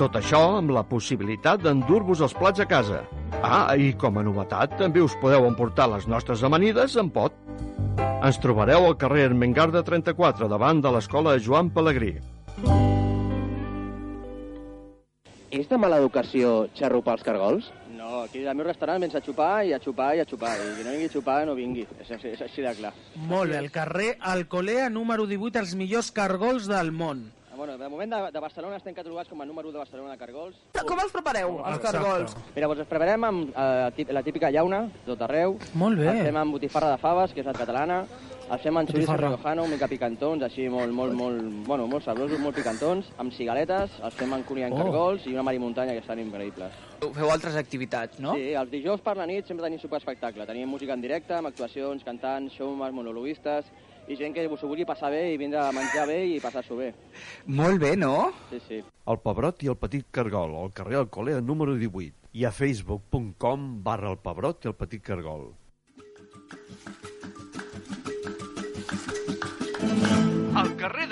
Tot 0.00 0.14
això 0.16 0.38
amb 0.56 0.70
la 0.72 0.80
possibilitat 0.88 1.60
d'endur-vos 1.60 2.22
els 2.24 2.32
plats 2.32 2.62
a 2.62 2.64
casa. 2.64 3.02
Ah, 3.44 3.74
i 3.76 3.90
com 4.00 4.16
a 4.16 4.22
novetat 4.24 4.72
també 4.80 5.02
us 5.04 5.12
podeu 5.20 5.44
emportar 5.44 5.90
les 5.92 6.06
nostres 6.08 6.40
amanides 6.46 6.94
en 7.02 7.10
pot. 7.12 7.34
Ens 8.24 8.38
trobareu 8.40 8.86
al 8.88 8.96
carrer 9.02 9.26
Ermengarda 9.28 9.82
34, 9.84 10.48
davant 10.48 10.80
de 10.80 10.92
l'escola 10.94 11.34
Joan 11.36 11.68
Pellegrí. 11.74 12.14
És 15.52 15.68
de 15.68 15.78
mala 15.82 15.98
educació 16.00 16.54
xarrupar 16.78 17.18
els 17.18 17.26
cargols? 17.26 17.68
No, 17.98 18.22
aquí 18.22 18.46
al 18.46 18.56
meu 18.56 18.64
restaurant 18.70 19.04
vens 19.04 19.18
a 19.18 19.22
xupar 19.26 19.66
i 19.68 19.74
a 19.76 19.80
xupar 19.84 20.14
i 20.16 20.22
a 20.22 20.26
xupar. 20.30 20.54
I 20.62 20.78
qui 20.78 20.86
no 20.86 20.94
vingui 20.94 21.10
a 21.10 21.12
xupar 21.12 21.36
no 21.44 21.58
vingui. 21.58 21.84
És, 22.00 22.14
és, 22.16 22.24
és 22.38 22.40
així 22.46 22.64
de 22.64 22.72
clar. 22.80 22.94
Molt 23.28 23.52
bé, 23.52 23.60
el 23.60 23.68
carrer 23.76 24.14
Alcolea 24.32 24.88
número 24.88 25.28
18, 25.28 25.60
els 25.60 25.76
millors 25.76 26.08
cargols 26.08 26.70
del 26.72 26.88
món. 26.88 27.26
Bueno, 27.60 27.76
de 27.76 27.88
moment 27.90 28.10
de, 28.10 28.32
de 28.32 28.40
Barcelona 28.40 28.78
estem 28.80 28.94
catalogats 28.96 29.28
com 29.28 29.42
a 29.42 29.44
número 29.44 29.68
1 29.68 29.74
de 29.74 29.80
Barcelona 29.82 30.14
de 30.14 30.16
cargols. 30.16 30.54
Com 30.88 31.00
els 31.02 31.10
prepareu, 31.12 31.58
els 31.68 31.82
cargols? 31.82 32.32
Mira, 32.54 32.70
doncs 32.70 32.80
els 32.86 32.88
preparem 32.88 33.26
amb 33.28 33.50
eh, 33.52 34.06
la 34.16 34.22
típica 34.24 34.48
llauna, 34.48 34.78
tot 35.04 35.20
arreu. 35.26 35.58
Molt 35.76 36.00
bé. 36.00 36.06
Els 36.08 36.30
fem 36.30 36.38
amb 36.40 36.56
botifarra 36.56 36.94
de 36.94 37.02
faves, 37.02 37.34
que 37.36 37.44
és 37.44 37.50
la 37.50 37.52
catalana. 37.58 37.98
Els 38.48 38.64
fem 38.64 38.80
amb 38.80 38.88
xoriço 38.88 39.18
riojano, 39.20 39.66
mica 39.68 39.90
picantons, 39.92 40.46
així 40.48 40.70
molt, 40.72 40.88
molt, 40.96 41.12
molt, 41.20 41.44
bueno, 41.68 41.84
molt 41.92 42.08
sabrosos, 42.08 42.40
molt 42.40 42.56
picantons. 42.56 43.12
Amb 43.20 43.36
cigaletes, 43.36 44.00
els 44.08 44.16
fem 44.16 44.32
amb 44.38 44.48
cunia 44.48 44.72
en 44.72 44.78
Oh. 44.78 44.80
cargols 44.80 45.28
i 45.28 45.36
una 45.36 45.44
marimuntanya 45.44 45.92
que 45.92 46.00
estan 46.00 46.24
increïbles. 46.24 46.72
Feu 47.12 47.28
altres 47.28 47.60
activitats, 47.60 48.24
no? 48.24 48.38
Sí, 48.40 48.54
els 48.56 48.72
dijous 48.72 49.04
per 49.04 49.18
la 49.20 49.28
nit 49.28 49.44
sempre 49.44 49.68
tenim 49.68 49.84
superespectacle. 49.84 50.48
Tenim 50.48 50.66
música 50.66 50.96
en 50.96 51.04
directe, 51.04 51.36
amb 51.36 51.52
actuacions, 51.52 52.08
cantants, 52.08 52.56
showmans, 52.56 52.96
monologuistes 52.96 53.68
i 54.10 54.16
gent 54.18 54.34
que 54.34 54.42
s'ho 54.48 54.66
vulgui 54.66 54.86
passar 54.86 55.12
bé 55.14 55.20
i 55.32 55.38
vindre 55.38 55.60
a 55.62 55.70
menjar 55.74 56.06
bé 56.10 56.18
i 56.32 56.40
passar-s'ho 56.42 56.78
bé. 56.80 56.88
Molt 57.46 57.78
bé, 57.82 57.94
no? 57.96 58.32
Sí, 58.50 58.58
sí. 58.66 58.80
El 59.06 59.20
Pebrot 59.22 59.62
i 59.62 59.70
el 59.70 59.78
Petit 59.78 60.08
Cargol, 60.10 60.56
al 60.58 60.74
carrer 60.74 60.98
Alcolea 60.98 61.40
número 61.40 61.76
18 61.78 62.34
i 62.40 62.46
a 62.46 62.50
facebook.com 62.54 63.70
barra 63.86 64.10
el 64.10 64.18
Pebrot 64.18 64.66
i 64.66 64.72
el 64.72 64.78
Petit 64.82 65.06
Cargol. 65.06 65.52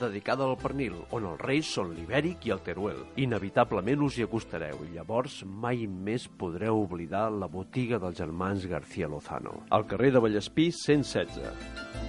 dedicada 0.00 0.46
al 0.48 0.56
pernil, 0.60 0.96
on 1.16 1.28
els 1.30 1.40
reis 1.44 1.70
són 1.76 1.92
l'ibèric 1.94 2.48
i 2.48 2.54
el 2.56 2.64
teruel. 2.66 3.04
Inevitablement 3.20 4.06
us 4.08 4.18
hi 4.18 4.26
acostareu 4.26 4.82
i 4.86 4.94
llavors 4.96 5.42
mai 5.44 5.86
més 5.86 6.26
podreu 6.40 6.82
oblidar 6.82 7.28
la 7.30 7.50
botiga 7.52 8.00
dels 8.02 8.18
germans 8.18 8.66
García 8.70 9.08
Lozano. 9.08 9.60
Al 9.70 9.86
carrer 9.86 10.14
de 10.16 10.24
Vallespí 10.24 10.70
116. 10.72 12.08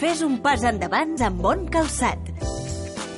Fes 0.00 0.22
un 0.24 0.38
pas 0.40 0.62
endavant 0.64 1.12
amb 1.26 1.44
bon 1.44 1.66
calçat. 1.68 2.32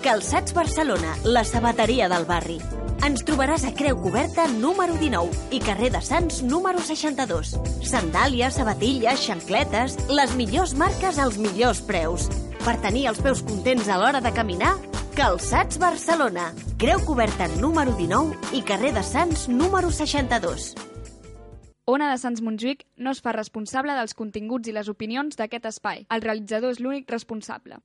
Calçats 0.03 0.51
Barcelona, 0.57 1.15
la 1.23 1.47
sabateria 1.47 2.11
del 2.11 2.27
barri. 2.27 2.59
Ens 3.03 3.25
trobaràs 3.27 3.65
a 3.67 3.73
Creu 3.75 3.97
Coberta 3.99 4.45
número 4.47 4.95
19 4.95 5.57
i 5.57 5.59
carrer 5.59 5.89
de 5.91 5.99
Sants 6.07 6.37
número 6.47 6.79
62. 6.79 7.57
Sandàlies, 7.83 8.55
sabatilles, 8.55 9.25
xancletes, 9.27 9.97
les 10.07 10.37
millors 10.39 10.77
marques 10.79 11.19
als 11.19 11.35
millors 11.35 11.81
preus. 11.83 12.29
Per 12.63 12.77
tenir 12.85 13.09
els 13.11 13.19
peus 13.19 13.43
contents 13.43 13.91
a 13.91 13.99
l'hora 13.99 14.23
de 14.23 14.31
caminar, 14.31 14.77
Calçats 15.19 15.83
Barcelona. 15.83 16.53
Creu 16.79 17.03
Coberta 17.03 17.51
número 17.59 17.91
19 17.99 18.55
i 18.55 18.63
carrer 18.63 18.95
de 18.95 19.03
Sants 19.03 19.49
número 19.51 19.91
62. 19.91 20.71
Ona 21.91 22.13
de 22.13 22.23
Sants 22.23 22.39
Montjuïc 22.39 22.87
no 23.03 23.11
es 23.11 23.19
fa 23.19 23.35
responsable 23.35 23.99
dels 23.99 24.15
continguts 24.15 24.71
i 24.71 24.79
les 24.79 24.87
opinions 24.87 25.35
d'aquest 25.35 25.67
espai. 25.75 26.07
El 26.07 26.23
realitzador 26.23 26.71
és 26.71 26.79
l'únic 26.79 27.11
responsable. 27.11 27.83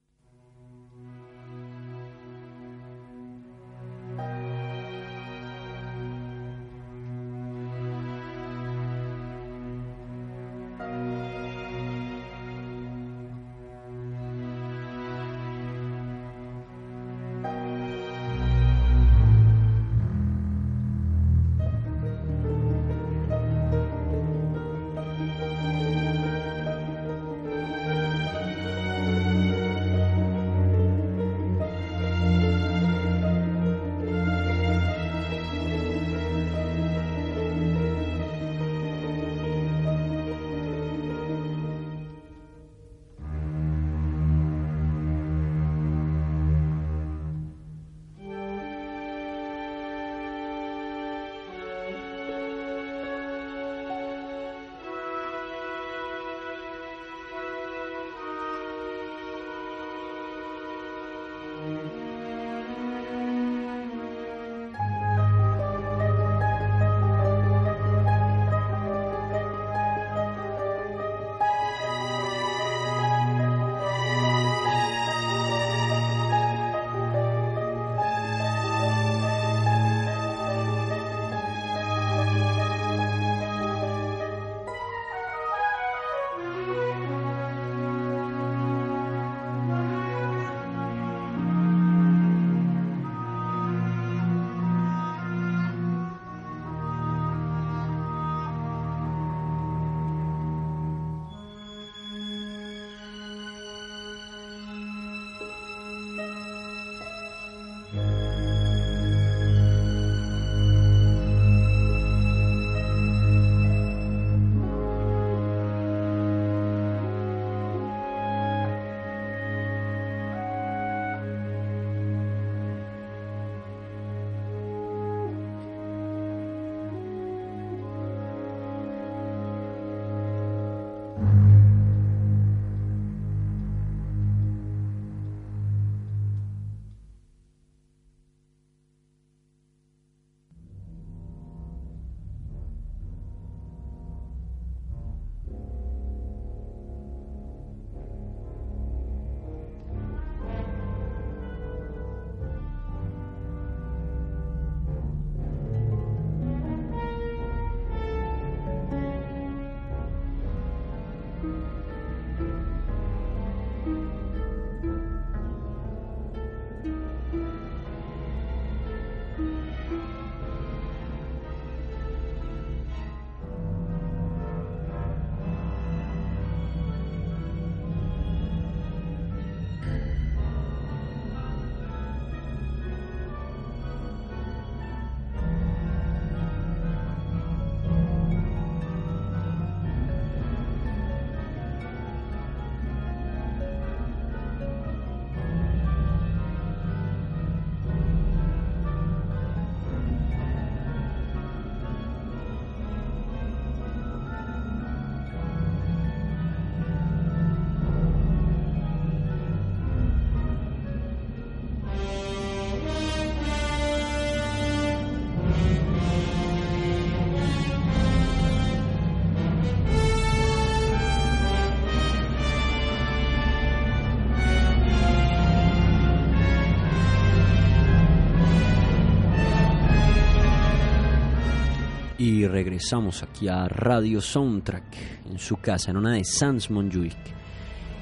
Regresamos 232.48 233.24
aquí 233.24 233.48
a 233.48 233.68
Radio 233.68 234.22
Soundtrack, 234.22 234.84
en 235.30 235.40
su 235.40 235.58
casa, 235.58 235.92
en 235.92 235.98
una 235.98 236.14
de 236.14 236.24
Sans 236.24 236.70
Montjuic. 236.70 237.18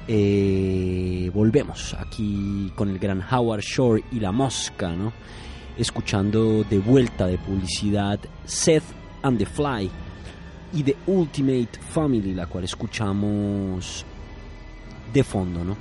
Eh, 0.08 1.30
volvemos 1.34 1.94
aquí 1.94 2.72
con 2.76 2.88
el 2.90 2.98
gran 2.98 3.22
Howard 3.28 3.60
Shore 3.60 4.04
y 4.12 4.20
la 4.20 4.30
mosca, 4.30 4.94
¿no? 4.94 5.12
Escuchando 5.76 6.64
de 6.64 6.78
vuelta 6.78 7.26
de 7.26 7.38
publicidad 7.38 8.20
Seth 8.44 8.84
and 9.22 9.38
the 9.38 9.46
Fly 9.46 9.90
y 10.72 10.82
The 10.82 10.96
Ultimate 11.06 11.78
Family, 11.90 12.34
la 12.34 12.46
cual 12.46 12.64
escuchamos 12.64 14.04
de 15.12 15.24
fondo, 15.24 15.64
¿no? 15.64 15.76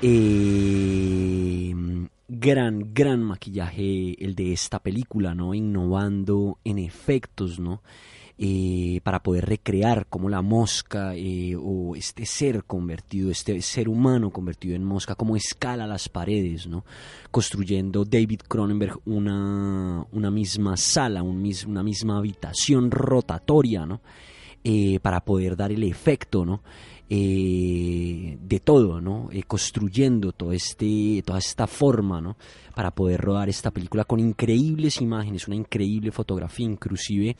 Eh, 0.00 1.74
gran, 2.38 2.94
gran 2.94 3.22
maquillaje 3.22 4.16
el 4.24 4.34
de 4.34 4.52
esta 4.52 4.82
película, 4.82 5.34
¿no? 5.34 5.52
Innovando 5.52 6.58
en 6.64 6.78
efectos, 6.78 7.60
¿no? 7.60 7.82
Eh, 8.38 9.00
para 9.04 9.22
poder 9.22 9.44
recrear 9.44 10.06
como 10.06 10.30
la 10.30 10.40
mosca 10.40 11.14
eh, 11.14 11.54
o 11.54 11.94
este 11.94 12.24
ser 12.24 12.64
convertido, 12.64 13.30
este 13.30 13.60
ser 13.60 13.88
humano 13.88 14.30
convertido 14.30 14.74
en 14.74 14.82
mosca, 14.82 15.14
como 15.14 15.36
escala 15.36 15.86
las 15.86 16.08
paredes, 16.08 16.66
¿no? 16.66 16.86
Construyendo 17.30 18.06
David 18.06 18.40
Cronenberg 18.48 18.98
una, 19.04 20.06
una 20.10 20.30
misma 20.30 20.78
sala, 20.78 21.22
un 21.22 21.42
una 21.66 21.82
misma 21.82 22.16
habitación 22.16 22.90
rotatoria, 22.90 23.84
¿no? 23.84 24.00
Eh, 24.64 25.00
para 25.02 25.24
poder 25.24 25.56
dar 25.56 25.70
el 25.70 25.82
efecto, 25.82 26.46
¿no? 26.46 26.62
Eh, 27.14 28.38
de 28.40 28.60
todo, 28.60 29.02
¿no? 29.02 29.28
Eh, 29.32 29.42
construyendo 29.42 30.32
este, 30.50 31.22
toda 31.26 31.38
esta 31.40 31.66
forma, 31.66 32.22
¿no? 32.22 32.38
Para 32.74 32.90
poder 32.90 33.20
rodar 33.20 33.50
esta 33.50 33.70
película 33.70 34.04
con 34.04 34.18
increíbles 34.18 34.98
imágenes, 35.02 35.46
una 35.46 35.56
increíble 35.56 36.10
fotografía, 36.10 36.64
inclusive 36.64 37.36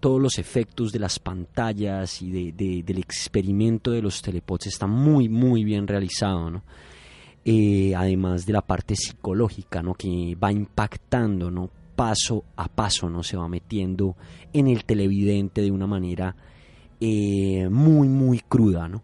todos 0.00 0.20
los 0.20 0.38
efectos 0.38 0.92
de 0.92 0.98
las 0.98 1.18
pantallas 1.18 2.20
y 2.20 2.30
de, 2.30 2.52
de- 2.52 2.82
del 2.82 2.98
experimento 2.98 3.90
de 3.90 4.02
los 4.02 4.20
telepods 4.20 4.66
está 4.66 4.86
muy, 4.86 5.30
muy 5.30 5.64
bien 5.64 5.86
realizado, 5.86 6.50
¿no? 6.50 6.62
Eh, 7.42 7.94
además 7.94 8.44
de 8.44 8.52
la 8.52 8.60
parte 8.60 8.96
psicológica, 8.96 9.82
¿no? 9.82 9.94
Que 9.94 10.34
va 10.34 10.52
impactando, 10.52 11.50
¿no? 11.50 11.70
Paso 11.94 12.44
a 12.56 12.68
paso, 12.68 13.08
¿no? 13.08 13.22
Se 13.22 13.38
va 13.38 13.48
metiendo 13.48 14.14
en 14.52 14.68
el 14.68 14.84
televidente 14.84 15.62
de 15.62 15.70
una 15.70 15.86
manera 15.86 16.36
muy, 17.00 18.08
muy 18.08 18.40
cruda, 18.40 18.88
¿no? 18.88 19.02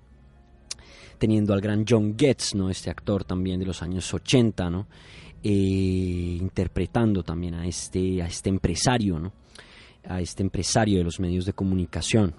Teniendo 1.22 1.54
al 1.54 1.60
gran 1.60 1.84
John 1.88 2.16
Getz, 2.18 2.52
¿no? 2.56 2.68
Este 2.68 2.90
actor 2.90 3.22
también 3.22 3.60
de 3.60 3.66
los 3.66 3.80
años 3.80 4.12
80, 4.12 4.68
¿no? 4.70 4.88
Eh, 5.40 6.36
interpretando 6.40 7.22
también 7.22 7.54
a 7.54 7.64
este, 7.64 8.20
a 8.20 8.26
este 8.26 8.48
empresario, 8.48 9.20
¿no? 9.20 9.32
A 10.08 10.20
este 10.20 10.42
empresario 10.42 10.98
de 10.98 11.04
los 11.04 11.20
medios 11.20 11.44
de 11.44 11.52
comunicación. 11.52 12.34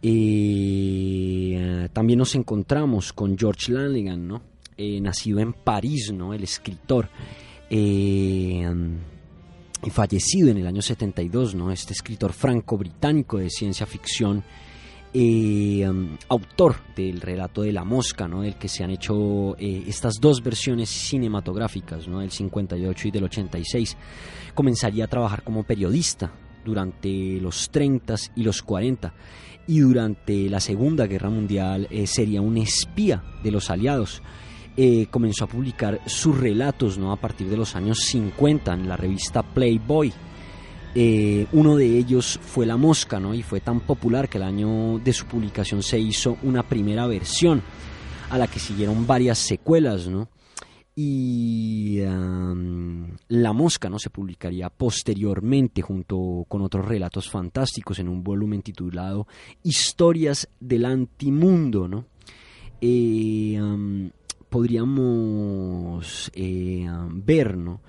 Eh, 0.00 1.90
también 1.92 2.20
nos 2.20 2.34
encontramos 2.36 3.12
con 3.12 3.36
George 3.36 3.70
Lanigan, 3.70 4.26
¿no? 4.26 4.40
Eh, 4.78 4.98
nacido 5.02 5.38
en 5.38 5.52
París, 5.52 6.10
¿no? 6.14 6.32
El 6.32 6.42
escritor. 6.42 7.10
Y 7.68 8.62
fallecido 9.90 10.48
en 10.48 10.56
el 10.56 10.66
año 10.66 10.80
72, 10.80 11.54
¿no? 11.54 11.70
Este 11.70 11.92
escritor 11.92 12.32
franco-británico 12.32 13.36
de 13.36 13.50
ciencia 13.50 13.84
ficción, 13.84 14.42
eh, 15.18 15.88
um, 15.88 16.14
autor 16.28 16.76
del 16.94 17.22
relato 17.22 17.62
de 17.62 17.72
la 17.72 17.84
mosca, 17.84 18.28
¿no? 18.28 18.42
Del 18.42 18.56
que 18.56 18.68
se 18.68 18.84
han 18.84 18.90
hecho 18.90 19.56
eh, 19.58 19.84
estas 19.86 20.14
dos 20.20 20.42
versiones 20.42 20.90
cinematográficas, 20.90 22.06
¿no? 22.06 22.20
Del 22.20 22.30
58 22.30 23.08
y 23.08 23.10
del 23.10 23.24
86. 23.24 23.96
Comenzaría 24.54 25.04
a 25.04 25.08
trabajar 25.08 25.42
como 25.42 25.62
periodista 25.62 26.30
durante 26.62 27.40
los 27.40 27.70
30 27.70 28.14
y 28.34 28.42
los 28.42 28.60
40 28.62 29.14
y 29.66 29.80
durante 29.80 30.50
la 30.50 30.60
Segunda 30.60 31.06
Guerra 31.06 31.30
Mundial 31.30 31.88
eh, 31.90 32.06
sería 32.06 32.42
un 32.42 32.58
espía 32.58 33.22
de 33.42 33.50
los 33.50 33.70
aliados 33.70 34.22
eh, 34.78 35.06
comenzó 35.10 35.44
a 35.44 35.48
publicar 35.48 36.02
sus 36.04 36.38
relatos 36.38 36.98
¿no? 36.98 37.10
a 37.10 37.16
partir 37.16 37.48
de 37.48 37.56
los 37.56 37.74
años 37.74 38.00
50 38.00 38.74
en 38.74 38.86
la 38.86 38.98
revista 38.98 39.42
Playboy. 39.42 40.12
Eh, 40.98 41.46
uno 41.52 41.76
de 41.76 41.98
ellos 41.98 42.40
fue 42.42 42.64
La 42.64 42.78
Mosca, 42.78 43.20
¿no? 43.20 43.34
y 43.34 43.42
fue 43.42 43.60
tan 43.60 43.80
popular 43.80 44.30
que 44.30 44.38
el 44.38 44.44
año 44.44 44.98
de 44.98 45.12
su 45.12 45.26
publicación 45.26 45.82
se 45.82 45.98
hizo 45.98 46.38
una 46.42 46.62
primera 46.62 47.06
versión, 47.06 47.60
a 48.30 48.38
la 48.38 48.46
que 48.46 48.58
siguieron 48.58 49.06
varias 49.06 49.36
secuelas, 49.36 50.08
¿no? 50.08 50.30
Y 50.94 51.98
La 51.98 53.52
Mosca 53.52 53.90
¿no? 53.90 53.98
se 53.98 54.08
publicaría 54.08 54.70
posteriormente 54.70 55.82
junto 55.82 56.46
con 56.48 56.62
otros 56.62 56.86
relatos 56.86 57.28
fantásticos 57.28 57.98
en 57.98 58.08
un 58.08 58.24
volumen 58.24 58.62
titulado 58.62 59.26
Historias 59.62 60.48
del 60.58 60.86
Antimundo, 60.86 61.88
¿no? 61.88 62.06
Eh, 62.80 63.58
am, 63.60 64.10
podríamos 64.48 66.30
eh, 66.34 66.86
ver, 67.12 67.58
¿no? 67.58 67.82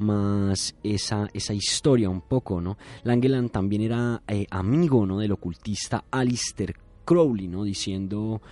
Más 0.00 0.74
esa, 0.82 1.28
esa 1.32 1.54
historia 1.54 2.08
un 2.08 2.22
poco, 2.22 2.60
¿no? 2.60 2.76
Langeland 3.04 3.50
también 3.50 3.82
era 3.82 4.22
eh, 4.26 4.46
amigo, 4.50 5.06
¿no? 5.06 5.18
Del 5.18 5.32
ocultista 5.32 6.04
Alistair 6.10 6.74
Crowley, 7.04 7.48
¿no? 7.48 7.64
Diciendo 7.64 8.42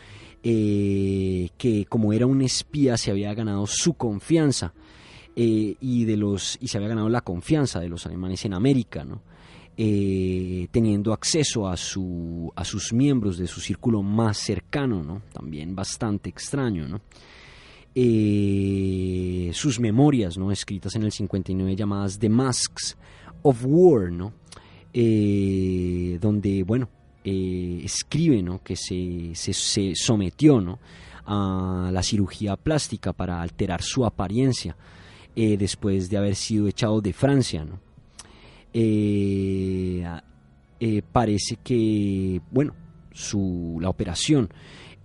eh, 0.42 1.50
que 1.58 1.86
como 1.86 2.12
era 2.12 2.26
un 2.26 2.42
espía 2.42 2.96
se 2.96 3.10
había 3.10 3.34
ganado 3.34 3.66
su 3.66 3.94
confianza 3.94 4.72
eh, 5.34 5.76
y 5.80 6.04
de 6.04 6.16
los 6.16 6.58
y 6.60 6.68
se 6.68 6.76
había 6.78 6.88
ganado 6.88 7.08
la 7.08 7.22
confianza 7.22 7.80
de 7.80 7.88
los 7.88 8.06
alemanes 8.06 8.44
en 8.44 8.54
América, 8.54 9.04
¿no? 9.04 9.22
Teniendo 9.76 11.12
acceso 11.12 11.68
a 11.68 11.76
su 11.76 12.52
a 12.56 12.64
sus 12.64 12.92
miembros 12.92 13.38
de 13.38 13.46
su 13.46 13.60
círculo 13.60 14.02
más 14.02 14.38
cercano, 14.38 15.04
¿no? 15.04 15.22
También 15.32 15.76
bastante 15.76 16.28
extraño, 16.28 16.88
¿no? 16.88 17.00
Eh, 18.00 19.50
sus 19.54 19.80
memorias, 19.80 20.38
¿no? 20.38 20.52
escritas 20.52 20.94
en 20.94 21.02
el 21.02 21.10
59 21.10 21.74
llamadas 21.74 22.16
The 22.20 22.28
Masks 22.28 22.96
of 23.42 23.64
War, 23.66 24.12
¿no? 24.12 24.34
Eh, 24.92 26.16
donde, 26.20 26.62
bueno, 26.62 26.88
eh, 27.24 27.80
escribe 27.82 28.40
¿no? 28.40 28.62
que 28.62 28.76
se, 28.76 29.32
se, 29.34 29.52
se 29.52 29.96
sometió 29.96 30.60
¿no? 30.60 30.78
a 31.26 31.90
la 31.92 32.04
cirugía 32.04 32.54
plástica 32.56 33.12
para 33.12 33.42
alterar 33.42 33.82
su 33.82 34.06
apariencia 34.06 34.76
después 35.34 36.08
de 36.08 36.18
haber 36.18 36.36
sido 36.36 36.68
echado 36.68 37.00
de 37.00 37.12
Francia. 37.12 37.64
¿no? 37.64 37.80
Parece 41.12 41.56
que, 41.64 42.40
bueno, 42.52 42.74
su, 43.12 43.78
la 43.80 43.88
operación 43.88 44.50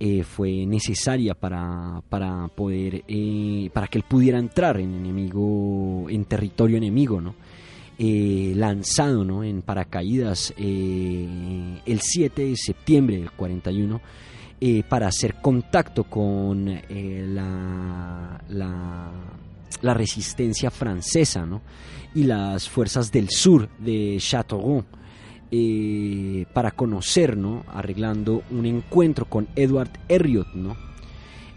eh, 0.00 0.24
fue 0.24 0.66
necesaria 0.66 1.34
para, 1.34 2.02
para 2.08 2.48
poder 2.48 3.04
eh, 3.06 3.70
para 3.72 3.86
que 3.86 3.98
él 3.98 4.04
pudiera 4.08 4.38
entrar 4.38 4.80
en 4.80 4.92
enemigo 4.92 6.06
en 6.10 6.24
territorio 6.24 6.76
enemigo 6.76 7.20
no 7.20 7.34
eh, 7.96 8.52
lanzado 8.56 9.24
¿no? 9.24 9.44
en 9.44 9.62
paracaídas 9.62 10.52
el 10.58 12.00
7 12.00 12.44
de 12.44 12.56
septiembre 12.56 13.18
del 13.18 13.30
41 13.30 14.00
eh, 14.60 14.82
para 14.88 15.06
hacer 15.06 15.36
contacto 15.36 16.04
con 16.04 16.66
la, 16.66 18.42
la, 18.48 19.12
la 19.80 19.94
resistencia 19.94 20.72
francesa 20.72 21.46
¿no? 21.46 21.62
y 22.16 22.24
las 22.24 22.68
fuerzas 22.68 23.12
del 23.12 23.30
sur 23.30 23.68
de 23.78 24.16
Châteauroux 24.18 24.84
eh, 25.56 26.46
para 26.52 26.72
conocer, 26.72 27.36
¿no? 27.36 27.64
arreglando 27.72 28.42
un 28.50 28.66
encuentro 28.66 29.26
con 29.26 29.46
Edward 29.54 29.92
Herriot, 30.08 30.52
¿no? 30.54 30.76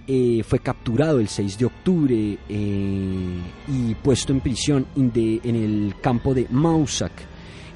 Eh, 0.06 0.44
fue 0.48 0.60
capturado 0.60 1.20
el 1.20 1.28
6 1.28 1.58
de 1.58 1.66
octubre 1.66 2.38
eh, 2.48 3.40
y 3.68 3.96
puesto 3.96 4.34
en 4.34 4.42
prisión 4.42 4.86
en 4.96 5.56
el 5.56 5.96
campo 6.00 6.36
de 6.36 6.46
Mausac 6.52 7.12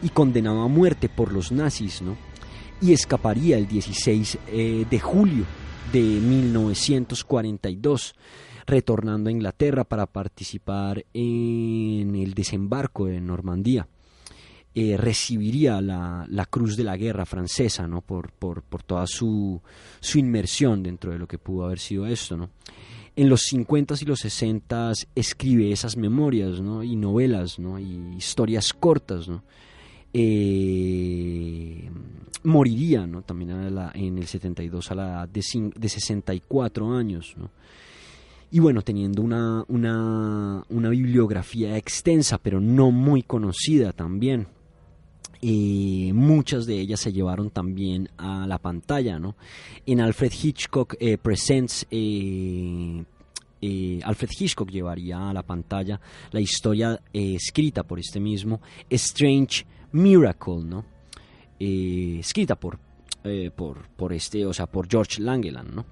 y 0.03 0.09
condenado 0.09 0.61
a 0.61 0.67
muerte 0.67 1.09
por 1.09 1.33
los 1.33 1.51
nazis, 1.51 2.03
¿no? 2.03 2.15
Y 2.81 2.93
escaparía 2.93 3.57
el 3.57 3.67
16 3.67 4.37
eh, 4.47 4.85
de 4.87 4.99
julio 4.99 5.45
de 5.91 6.01
1942, 6.01 8.13
retornando 8.67 9.29
a 9.29 9.33
Inglaterra 9.33 9.85
para 9.85 10.05
participar 10.05 11.03
en 11.13 12.15
el 12.15 12.35
desembarco 12.35 13.07
de 13.07 13.19
Normandía. 13.19 13.87
Eh, 14.73 14.95
recibiría 14.95 15.81
la, 15.81 16.25
la 16.29 16.45
Cruz 16.45 16.77
de 16.77 16.85
la 16.85 16.95
Guerra 16.95 17.25
francesa, 17.25 17.87
¿no? 17.87 17.99
Por, 17.99 18.31
por, 18.31 18.63
por 18.63 18.83
toda 18.83 19.05
su, 19.05 19.61
su 19.99 20.17
inmersión 20.17 20.81
dentro 20.81 21.11
de 21.11 21.19
lo 21.19 21.27
que 21.27 21.37
pudo 21.37 21.65
haber 21.65 21.79
sido 21.79 22.07
esto, 22.07 22.37
¿no? 22.37 22.49
En 23.17 23.27
los 23.27 23.41
50 23.41 23.95
y 23.99 24.05
los 24.05 24.21
60 24.21 24.93
escribe 25.13 25.73
esas 25.73 25.97
memorias, 25.97 26.61
¿no? 26.61 26.83
Y 26.83 26.95
novelas, 26.95 27.59
¿no? 27.59 27.77
Y 27.79 28.15
historias 28.15 28.73
cortas, 28.73 29.27
¿no? 29.27 29.43
Eh, 30.13 31.89
moriría, 32.43 33.05
¿no? 33.05 33.23
También 33.23 33.51
en 33.93 34.17
el 34.17 34.27
72 34.27 34.89
a 34.89 34.95
la 34.95 35.03
edad 35.03 35.29
de, 35.29 35.41
de 35.75 35.89
64 35.89 36.95
años, 36.95 37.35
¿no? 37.37 37.49
Y 38.51 38.59
bueno, 38.59 38.81
teniendo 38.81 39.21
una, 39.21 39.65
una, 39.67 40.63
una 40.69 40.89
bibliografía 40.89 41.75
extensa, 41.75 42.37
pero 42.37 42.61
no 42.61 42.91
muy 42.91 43.21
conocida 43.21 43.91
también. 43.91 44.47
Eh, 45.43 46.11
muchas 46.13 46.67
de 46.67 46.79
ellas 46.79 46.99
se 46.99 47.11
llevaron 47.11 47.49
también 47.49 48.09
a 48.17 48.45
la 48.45 48.59
pantalla, 48.59 49.17
¿no? 49.17 49.35
En 49.87 49.99
Alfred 49.99 50.31
Hitchcock 50.31 50.95
eh, 50.99 51.17
Presents, 51.17 51.87
eh, 51.89 53.03
eh, 53.59 53.99
Alfred 54.03 54.29
Hitchcock 54.37 54.69
llevaría 54.69 55.29
a 55.29 55.33
la 55.33 55.41
pantalla 55.41 55.99
la 56.31 56.39
historia 56.39 57.01
escrita 57.11 57.83
por 57.83 57.99
este 57.99 58.19
mismo 58.19 58.61
Strange 58.87 59.65
Miracle, 59.93 60.63
¿no? 60.63 60.85
Escrita 61.59 62.55
por, 62.55 62.79
por, 63.95 64.13
este, 64.13 64.45
o 64.45 64.53
sea, 64.53 64.67
por 64.67 64.87
George 64.87 65.21
Langeland, 65.21 65.73
¿no? 65.73 65.85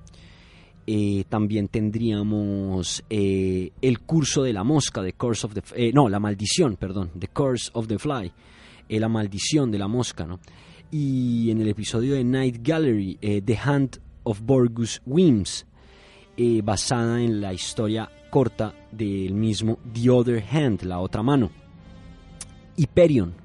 También 1.27 1.67
tendríamos 1.67 3.03
el 3.07 3.99
curso 3.99 4.41
de 4.41 4.53
la 4.53 4.63
mosca, 4.63 5.03
The 5.03 5.13
Curse 5.13 5.45
of 5.45 5.53
the 5.53 5.91
no, 5.93 6.09
la 6.09 6.19
maldición, 6.19 6.75
perdón, 6.75 7.11
The 7.19 7.27
Curse 7.27 7.69
of 7.73 7.87
the 7.87 7.99
Fly, 7.99 8.31
eh, 8.89 8.99
la 8.99 9.07
maldición 9.07 9.71
de 9.71 9.77
la 9.77 9.87
mosca, 9.87 10.25
¿no? 10.25 10.39
Y 10.91 11.51
en 11.51 11.61
el 11.61 11.67
episodio 11.67 12.15
de 12.15 12.23
Night 12.23 12.57
Gallery, 12.61 13.19
eh, 13.21 13.41
The 13.45 13.55
Hand 13.57 14.01
of 14.23 14.41
Borgus 14.41 15.01
Wims, 15.05 15.67
eh, 16.35 16.61
basada 16.63 17.21
en 17.21 17.39
la 17.39 17.53
historia 17.53 18.09
corta 18.31 18.73
del 18.91 19.35
mismo 19.35 19.77
The 19.93 20.09
Other 20.09 20.43
Hand, 20.43 20.83
la 20.83 20.99
otra 20.99 21.21
mano. 21.21 21.51
Hyperion, 22.75 23.35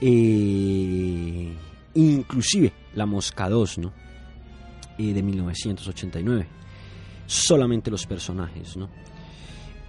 eh, 0.00 1.52
inclusive 1.94 2.72
La 2.94 3.06
Mosca 3.06 3.48
2, 3.48 3.78
¿no? 3.78 3.92
De 4.96 5.22
1989. 5.22 6.46
Solamente 7.26 7.88
los 7.88 8.04
personajes, 8.04 8.76
¿no? 8.76 8.88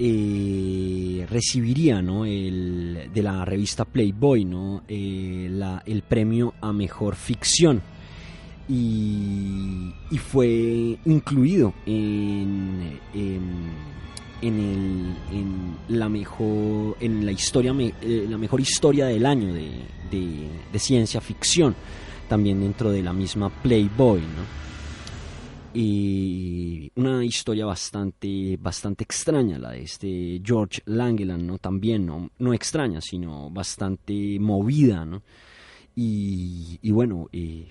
Eh, 0.02 1.26
recibiría 1.30 2.02
¿no? 2.02 2.24
el, 2.26 3.10
de 3.14 3.22
la 3.22 3.44
revista 3.44 3.84
Playboy 3.84 4.46
¿no? 4.46 4.84
Eh, 4.88 5.50
el 5.86 6.02
premio 6.04 6.54
a 6.62 6.72
mejor 6.72 7.16
ficción 7.18 7.82
y, 8.70 9.92
fue 10.20 10.98
incluido 11.06 11.74
en, 11.86 12.98
en, 13.14 14.60
el- 14.60 15.16
en 15.38 15.76
la 16.00 16.08
mejor 16.08 16.96
en 17.02 17.26
la 17.26 17.34
historia 17.34 17.74
eh, 18.02 18.26
la 18.30 18.38
mejor 18.38 18.62
historia 18.62 19.06
del 19.08 19.26
año 19.26 19.54
de, 19.54 19.70
de- 20.12 20.48
de 20.72 20.80
ciencia 20.80 21.20
ficción 21.20 21.76
también 22.30 22.62
dentro 22.62 22.90
de 22.92 23.04
la 23.04 23.12
misma 23.12 23.50
Playboy 23.50 24.22
¿no? 24.22 24.69
Y 25.74 26.92
una 26.96 27.24
historia 27.24 27.66
bastante 27.66 28.58
bastante 28.58 29.04
extraña 29.04 29.60
la 29.60 29.72
de 29.72 29.84
este 29.84 30.42
George 30.44 30.82
Langeland 30.86 31.44
no 31.44 31.60
también 31.60 32.08
no, 32.08 32.32
no 32.40 32.54
extraña 32.54 33.02
sino 33.02 33.52
bastante 33.52 34.40
movida 34.40 35.06
no 35.06 35.22
y, 35.96 36.80
y 36.82 36.92
bueno 36.92 37.30
eh, 37.32 37.68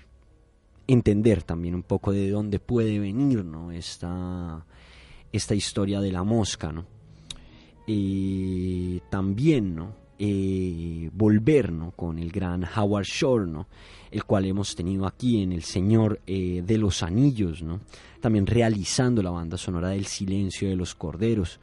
entender 0.89 1.43
también 1.43 1.75
un 1.75 1.83
poco 1.83 2.11
de 2.11 2.29
dónde 2.31 2.59
puede 2.59 2.99
venir 2.99 3.45
¿no? 3.45 3.71
esta, 3.71 4.65
esta 5.31 5.53
historia 5.53 6.01
de 6.01 6.11
la 6.11 6.23
mosca. 6.23 6.71
¿no? 6.71 6.85
Eh, 7.87 8.99
también 9.09 9.75
¿no? 9.75 9.93
Eh, 10.21 11.09
volver 11.13 11.71
con 11.95 12.19
el 12.19 12.29
gran 12.29 12.65
Howard 12.75 13.05
Shore, 13.05 13.49
el 14.11 14.25
cual 14.25 14.45
hemos 14.47 14.75
tenido 14.75 15.07
aquí 15.07 15.41
en 15.41 15.53
El 15.53 15.63
Señor 15.63 16.19
eh, 16.27 16.61
de 16.61 16.77
los 16.77 17.03
Anillos, 17.03 17.63
también 18.19 18.45
realizando 18.45 19.23
la 19.23 19.29
banda 19.29 19.57
sonora 19.57 19.89
del 19.89 20.05
Silencio 20.05 20.67
de 20.67 20.75
los 20.75 20.93
Corderos. 20.93 21.61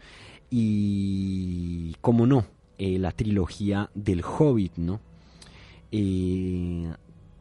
Y, 0.49 1.95
como 2.01 2.25
no, 2.27 2.47
eh, 2.79 2.99
la 2.99 3.13
trilogía 3.13 3.91
del 3.95 4.23
Hobbit, 4.25 4.73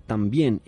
también 0.06 0.62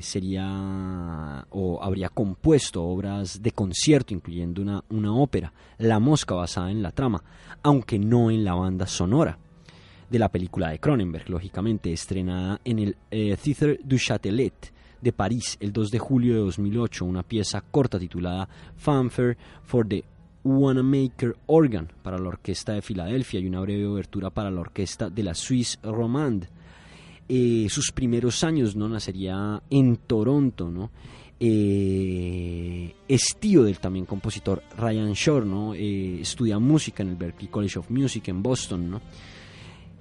sería 0.00 1.44
o 1.50 1.82
habría 1.82 2.08
compuesto 2.08 2.84
obras 2.84 3.42
de 3.42 3.50
concierto, 3.50 4.14
incluyendo 4.14 4.62
una, 4.62 4.84
una 4.90 5.12
ópera, 5.12 5.52
La 5.78 5.98
Mosca, 5.98 6.36
basada 6.36 6.70
en 6.70 6.82
la 6.82 6.92
trama, 6.92 7.24
aunque 7.64 7.98
no 7.98 8.30
en 8.30 8.44
la 8.44 8.54
banda 8.54 8.86
sonora 8.86 9.38
de 10.10 10.18
la 10.18 10.28
película 10.28 10.70
de 10.70 10.78
Cronenberg, 10.78 11.28
lógicamente, 11.28 11.92
estrenada 11.92 12.60
en 12.64 12.78
el 12.78 12.96
eh, 13.10 13.36
Theatre 13.42 13.80
du 13.82 13.98
Châtelet 13.98 14.72
de 15.00 15.12
París 15.12 15.56
el 15.60 15.72
2 15.72 15.90
de 15.90 15.98
julio 15.98 16.34
de 16.34 16.40
2008, 16.40 17.04
una 17.04 17.22
pieza 17.22 17.60
corta 17.60 17.98
titulada 17.98 18.48
Fanfare 18.76 19.36
for 19.62 19.86
the 19.86 20.04
Wanamaker 20.44 21.36
Organ 21.46 21.88
para 22.02 22.18
la 22.18 22.28
Orquesta 22.28 22.72
de 22.72 22.82
Filadelfia 22.82 23.40
y 23.40 23.46
una 23.46 23.60
breve 23.60 23.86
obertura 23.86 24.30
para 24.30 24.50
la 24.50 24.60
Orquesta 24.60 25.10
de 25.10 25.22
la 25.22 25.34
Suisse 25.34 25.78
Romande 25.82 26.48
eh, 27.28 27.66
sus 27.68 27.92
primeros 27.92 28.42
años 28.42 28.74
no 28.74 28.88
nacería 28.88 29.62
en 29.68 29.96
Toronto, 29.98 30.70
¿no? 30.70 30.90
Eh, 31.38 32.94
del 33.06 33.78
también 33.78 34.06
compositor 34.06 34.62
Ryan 34.78 35.12
Shore, 35.12 35.44
¿no? 35.44 35.74
Eh, 35.74 36.20
estudia 36.22 36.58
música 36.58 37.02
en 37.02 37.10
el 37.10 37.16
Berklee 37.16 37.50
College 37.50 37.78
of 37.78 37.90
Music 37.90 38.28
en 38.28 38.42
Boston, 38.42 38.90
¿no? 38.90 39.02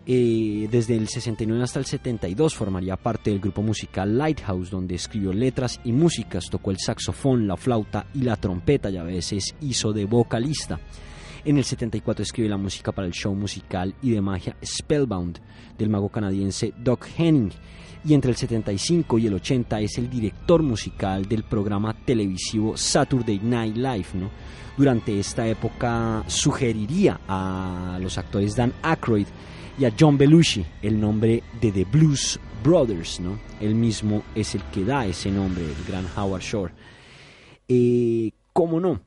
Eh, 0.10 0.70
desde 0.72 0.96
el 0.96 1.10
69 1.10 1.62
hasta 1.62 1.80
el 1.80 1.86
72 1.86 2.56
formaría 2.56 2.96
parte 2.96 3.30
del 3.30 3.42
grupo 3.42 3.62
musical 3.62 4.18
Lighthouse, 4.18 4.70
donde 4.70 4.96
escribió 4.96 5.34
letras 5.34 5.82
y 5.84 5.92
músicas, 5.92 6.50
tocó 6.50 6.72
el 6.72 6.78
saxofón, 6.80 7.46
la 7.46 7.58
flauta 7.58 8.06
y 8.14 8.22
la 8.22 8.38
trompeta 8.38 8.90
y 8.90 8.96
a 8.96 9.04
veces 9.04 9.54
hizo 9.60 9.92
de 9.92 10.06
vocalista. 10.06 10.80
En 11.44 11.58
el 11.58 11.66
74 11.66 12.24
escribe 12.24 12.48
la 12.48 12.56
música 12.56 12.94
para 12.94 13.06
el 13.06 13.12
show 13.14 13.36
musical 13.36 13.94
y 14.02 14.12
de 14.12 14.22
magia 14.22 14.56
Spellbound 14.64 15.42
del 15.78 15.90
mago 15.90 16.08
canadiense 16.08 16.74
Doc 16.78 17.06
Henning. 17.18 17.52
Y 18.06 18.14
entre 18.14 18.32
el 18.32 18.38
75 18.38 19.18
y 19.20 19.28
el 19.28 19.34
80 19.34 19.82
es 19.82 19.98
el 19.98 20.10
director 20.10 20.64
musical 20.64 21.26
del 21.26 21.44
programa 21.44 21.94
televisivo 21.94 22.78
Saturday 22.78 23.42
Night 23.44 23.76
Live. 23.76 24.30
Durante 24.78 25.20
esta 25.20 25.46
época 25.46 26.24
sugeriría 26.28 27.20
a 27.28 27.98
los 28.02 28.18
actores 28.18 28.56
Dan 28.56 28.72
Aykroyd 28.82 29.28
y 29.78 29.86
a 29.86 29.94
John 29.98 30.18
Belushi 30.18 30.66
el 30.82 31.00
nombre 31.00 31.44
de 31.62 31.72
The 31.72 31.86
Blues 31.86 32.40
Brothers. 32.64 33.20
¿no? 33.20 33.40
Él 33.62 33.76
mismo 33.76 34.24
es 34.36 34.56
el 34.56 34.64
que 34.64 34.84
da 34.84 35.06
ese 35.06 35.32
nombre, 35.32 35.64
el 35.64 35.86
gran 35.88 36.06
Howard 36.16 36.42
Shore. 36.42 36.74
Eh, 37.68 38.32
¿Cómo 38.54 38.80
no? 38.80 39.02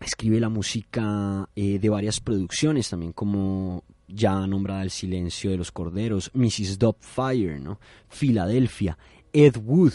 escribe 0.00 0.40
la 0.40 0.48
música 0.48 1.48
eh, 1.56 1.78
de 1.78 1.88
varias 1.88 2.20
producciones, 2.20 2.90
también 2.90 3.12
como 3.12 3.84
ya 4.08 4.46
nombrada 4.46 4.82
El 4.82 4.90
silencio 4.90 5.50
de 5.50 5.56
los 5.56 5.72
corderos, 5.72 6.30
Mrs. 6.34 6.78
Doubtfire, 6.78 7.58
¿no? 7.58 7.80
Filadelfia, 8.08 8.96
Ed 9.32 9.56
Wood, 9.56 9.92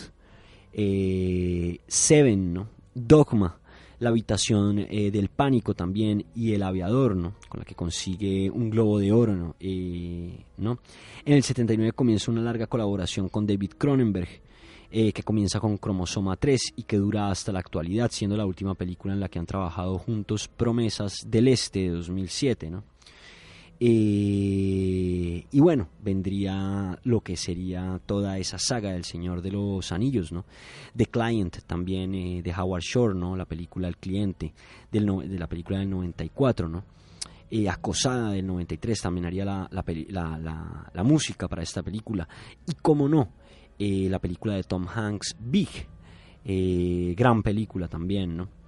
eh, 0.74 1.80
Seven, 1.88 2.53
¿no? 2.53 2.68
Dogma, 2.93 3.61
La 4.02 4.10
habitación 4.10 4.80
eh, 4.80 5.12
del 5.12 5.30
pánico 5.30 5.76
también 5.76 6.26
y 6.34 6.54
El 6.54 6.64
aviador, 6.64 7.16
¿no? 7.16 7.36
Con 7.47 7.60
la 7.60 7.66
que 7.66 7.76
consigue 7.76 8.49
un 8.49 8.72
globo 8.72 8.97
de 8.97 9.12
oro, 9.12 9.36
¿no? 9.36 9.56
Eh. 9.60 10.43
En 10.58 11.34
el 11.34 11.43
79 11.43 11.91
comienza 11.91 12.32
una 12.32 12.41
larga 12.41 12.66
colaboración 12.66 13.30
con 13.30 13.45
David 13.45 13.74
Cronenberg, 13.78 14.41
eh, 14.89 15.14
que 15.14 15.22
comienza 15.22 15.60
con 15.60 15.78
Cromosoma 15.78 16.36
3 16.36 16.74
y 16.78 16.84
que 16.84 16.97
dura 16.97 17.30
hasta 17.30 17.52
la 17.52 17.60
actualidad, 17.60 18.10
siendo 18.10 18.36
la 18.36 18.47
última 18.47 18.74
película 18.74 19.14
en 19.14 19.20
la 19.20 19.30
que 19.30 19.38
han 19.38 19.45
trabajado 19.45 19.99
juntos 19.99 20.47
Promesas 20.47 21.20
del 21.28 21.49
Este 21.49 21.82
de 21.82 21.89
2007, 21.89 22.72
¿no? 22.72 22.84
Eh, 23.84 25.48
y 25.50 25.60
bueno, 25.60 25.90
vendría 26.04 27.00
lo 27.04 27.22
que 27.22 27.36
sería 27.36 28.00
toda 28.06 28.38
esa 28.38 28.60
saga 28.60 28.92
del 28.92 29.06
Señor 29.06 29.42
de 29.42 29.50
los 29.50 29.92
Anillos, 29.92 30.32
¿no? 30.32 30.46
The 30.96 31.08
Client 31.08 31.64
también 31.66 32.14
eh, 32.14 32.44
de 32.44 32.54
Howard 32.54 32.84
Shore, 32.84 33.16
¿no? 33.16 33.36
La 33.36 33.46
película 33.46 33.88
El 33.88 33.98
Cliente 33.98 34.54
de 34.92 35.02
la 35.02 35.48
película 35.48 35.80
del 35.80 35.90
94, 35.90 36.70
¿no? 36.70 36.84
Eh, 37.50 37.68
Acosada 37.68 38.34
del 38.34 38.46
93 38.46 39.02
también 39.02 39.26
haría 39.26 39.46
la, 39.46 39.68
la, 39.72 41.04
música 41.04 41.48
para 41.48 41.64
esta 41.64 41.82
película. 41.82 42.30
Y 42.68 42.76
como 42.84 43.10
no, 43.10 43.30
la 43.80 44.20
película 44.20 44.54
de 44.54 44.64
Tom 44.64 44.86
Hanks, 44.88 45.36
Big, 45.40 45.88
gran 47.18 47.42
película 47.42 47.88
también, 47.88 48.38
¿no? 48.38 48.61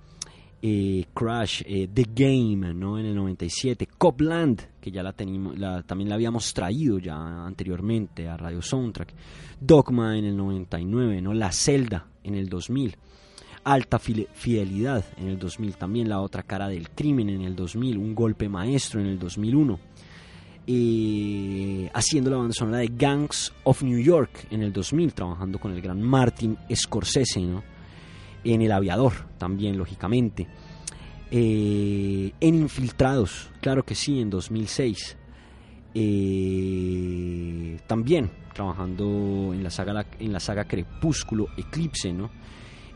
Eh, 0.65 1.07
Crash, 1.13 1.61
eh, 1.65 1.89
The 1.93 2.07
Game, 2.15 2.73
¿no? 2.73 2.97
En 2.97 3.05
el 3.05 3.15
97, 3.15 3.85
Copland, 3.97 4.61
que 4.79 4.91
ya 4.91 5.03
la 5.03 5.11
tenemos, 5.11 5.59
la, 5.59 5.83
también 5.83 6.07
la 6.07 6.15
habíamos 6.15 6.53
traído 6.53 6.99
ya 6.99 7.17
anteriormente 7.45 8.29
a 8.29 8.37
Radio 8.37 8.61
Soundtrack, 8.61 9.13
Dogma 9.59 10.17
en 10.17 10.23
el 10.23 10.37
99, 10.37 11.21
¿no? 11.21 11.33
La 11.33 11.51
Celda 11.51 12.07
en 12.23 12.35
el 12.35 12.47
2000, 12.47 12.95
Alta 13.65 13.99
Fidelidad 13.99 15.03
en 15.17 15.27
el 15.27 15.37
2000, 15.37 15.75
también 15.75 16.07
La 16.07 16.21
Otra 16.21 16.43
Cara 16.43 16.69
del 16.69 16.91
Crimen 16.91 17.29
en 17.29 17.41
el 17.41 17.57
2000, 17.57 17.97
Un 17.97 18.15
Golpe 18.15 18.47
Maestro 18.47 19.01
en 19.01 19.07
el 19.07 19.19
2001, 19.19 19.79
eh, 20.65 21.91
haciendo 21.93 22.31
la 22.31 22.37
banda 22.37 22.53
sonora 22.53 22.77
de 22.77 22.87
Gangs 22.87 23.51
of 23.65 23.83
New 23.83 23.99
York 23.99 24.47
en 24.49 24.63
el 24.63 24.71
2000, 24.71 25.13
trabajando 25.13 25.59
con 25.59 25.73
el 25.73 25.81
gran 25.81 26.01
Martin 26.01 26.57
Scorsese, 26.73 27.41
¿no? 27.41 27.72
En 28.43 28.61
El 28.61 28.71
Aviador 28.71 29.13
también, 29.37 29.77
lógicamente. 29.77 30.47
Eh, 31.31 32.31
en 32.39 32.55
Infiltrados, 32.55 33.49
claro 33.61 33.83
que 33.83 33.95
sí, 33.95 34.19
en 34.19 34.29
2006. 34.29 35.17
Eh, 35.95 37.77
también 37.85 38.31
trabajando 38.53 39.51
en 39.53 39.63
la 39.63 39.69
saga, 39.69 40.05
en 40.19 40.31
la 40.31 40.39
saga 40.39 40.65
Crepúsculo, 40.65 41.47
Eclipse, 41.57 42.13
¿no? 42.13 42.29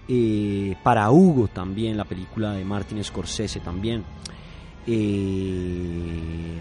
Eh, 0.07 0.75
para 0.83 1.11
Hugo 1.11 1.47
también, 1.47 1.97
la 1.97 2.05
película 2.05 2.53
de 2.53 2.63
Martin 2.63 3.03
Scorsese 3.03 3.59
también. 3.59 4.03
Eh, 4.85 6.57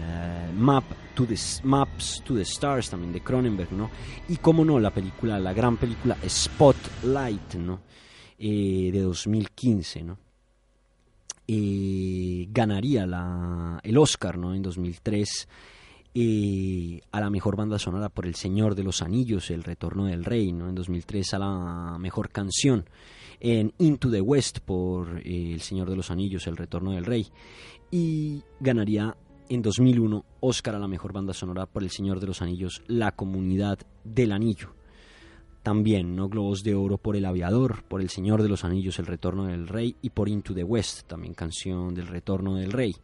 to 1.15 1.25
the, 1.25 1.37
Maps 1.63 2.21
to 2.25 2.35
the 2.35 2.41
Stars 2.41 2.89
también 2.89 3.13
de 3.13 3.21
Cronenberg, 3.21 3.71
¿no? 3.71 3.89
Y 4.27 4.37
como 4.37 4.65
no, 4.65 4.79
la 4.79 4.91
película, 4.91 5.39
la 5.39 5.53
gran 5.53 5.77
película 5.77 6.17
Spotlight, 6.27 7.55
¿no? 7.55 7.79
Eh, 8.39 8.91
de 8.93 9.01
2015, 9.01 10.03
¿no? 10.03 10.19
Eh, 11.47 12.47
ganaría 12.51 13.03
el 13.83 13.97
Oscar, 13.97 14.37
¿no? 14.37 14.53
En 14.53 14.61
2003 14.61 15.47
eh, 16.13 17.01
a 17.11 17.19
la 17.19 17.29
mejor 17.29 17.55
banda 17.55 17.79
sonora 17.79 18.09
por 18.09 18.25
El 18.25 18.35
Señor 18.35 18.75
de 18.75 18.83
los 18.83 19.01
Anillos, 19.01 19.49
El 19.49 19.63
Retorno 19.63 20.05
del 20.05 20.25
Rey. 20.25 20.49
En 20.49 20.75
2003 20.75 21.33
a 21.33 21.39
la 21.39 21.97
mejor 21.99 22.29
canción 22.29 22.85
en 23.39 23.73
Into 23.77 24.11
the 24.11 24.21
West 24.21 24.59
por 24.59 25.21
El 25.25 25.61
Señor 25.61 25.89
de 25.89 25.95
los 25.95 26.11
Anillos, 26.11 26.47
El 26.47 26.57
Retorno 26.57 26.91
del 26.91 27.05
Rey. 27.05 27.27
Y 27.91 28.43
ganaría 28.59 29.15
en 29.49 29.61
2001 29.61 30.25
Oscar 30.41 30.75
a 30.75 30.79
la 30.79 30.87
mejor 30.87 31.13
banda 31.13 31.33
sonora 31.33 31.65
por 31.65 31.81
El 31.81 31.89
Señor 31.89 32.19
de 32.19 32.27
los 32.27 32.41
Anillos, 32.41 32.83
La 32.87 33.13
Comunidad 33.13 33.79
del 34.03 34.31
Anillo. 34.31 34.76
También, 35.67 36.15
¿no? 36.15 36.29
Globos 36.29 36.63
de 36.63 36.75
Oro 36.75 36.97
por 36.97 37.17
El 37.17 37.25
Aviador, 37.25 37.83
por 37.89 37.99
El 37.99 38.07
Señor 38.07 38.41
de 38.41 38.47
los 38.47 38.63
Anillos, 38.63 38.99
El 38.99 39.05
Retorno 39.05 39.47
del 39.47 39.67
Rey 39.67 39.97
y 40.01 40.11
por 40.11 40.29
Into 40.29 40.53
the 40.53 40.63
West, 40.63 41.07
también 41.07 41.33
canción 41.33 41.93
del 41.93 42.07
Retorno 42.07 42.55
del 42.55 42.71
Rey. 42.71 42.95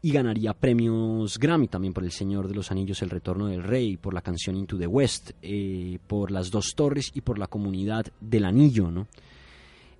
Y 0.00 0.10
ganaría 0.10 0.54
premios 0.54 1.38
Grammy 1.38 1.68
también 1.68 1.92
por 1.92 2.02
El 2.02 2.10
Señor 2.10 2.48
de 2.48 2.54
los 2.54 2.70
Anillos, 2.70 3.02
El 3.02 3.10
Retorno 3.10 3.48
del 3.48 3.62
Rey, 3.62 3.98
por 3.98 4.14
la 4.14 4.22
canción 4.22 4.56
Into 4.56 4.78
the 4.78 4.86
West, 4.86 5.32
eh, 5.42 5.98
por 6.06 6.30
Las 6.30 6.50
Dos 6.50 6.72
Torres 6.74 7.10
y 7.12 7.20
por 7.20 7.38
la 7.38 7.48
Comunidad 7.48 8.06
del 8.18 8.46
Anillo, 8.46 8.90
¿no? 8.90 9.06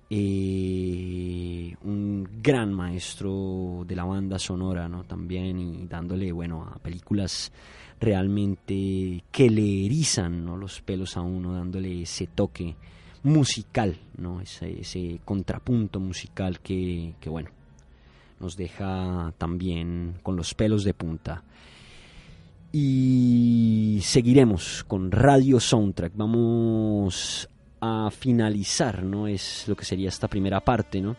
Eh, 0.09 1.75
un 1.83 2.27
gran 2.41 2.73
maestro 2.73 3.85
de 3.87 3.95
la 3.95 4.05
banda 4.05 4.39
sonora, 4.39 4.89
¿no? 4.89 5.03
También 5.03 5.59
y 5.59 5.85
dándole, 5.85 6.31
bueno, 6.31 6.63
a 6.63 6.79
películas 6.79 7.51
realmente 8.01 9.23
que 9.31 9.49
le 9.49 9.85
erizan 9.85 10.45
los 10.59 10.81
pelos 10.81 11.15
a 11.15 11.21
uno, 11.21 11.53
dándole 11.53 12.01
ese 12.01 12.27
toque 12.27 12.75
musical. 13.23 13.97
Ese, 14.43 15.19
contrapunto 15.23 15.99
musical 15.99 16.59
que, 16.59 17.13
que, 17.21 17.29
bueno, 17.29 17.49
nos 18.39 18.57
deja 18.57 19.33
también 19.37 20.15
con 20.23 20.35
los 20.35 20.53
pelos 20.53 20.83
de 20.83 20.93
punta. 20.93 21.43
Y 22.73 23.99
seguiremos 24.01 24.83
con 24.87 25.11
Radio 25.11 25.59
Soundtrack. 25.59 26.13
Vamos 26.15 27.47
a 27.81 28.09
finalizar, 28.11 29.03
¿no? 29.03 29.27
Es 29.27 29.67
lo 29.67 29.75
que 29.75 29.85
sería 29.85 30.09
esta 30.09 30.27
primera 30.27 30.61
parte, 30.61 31.01
¿no? 31.01 31.15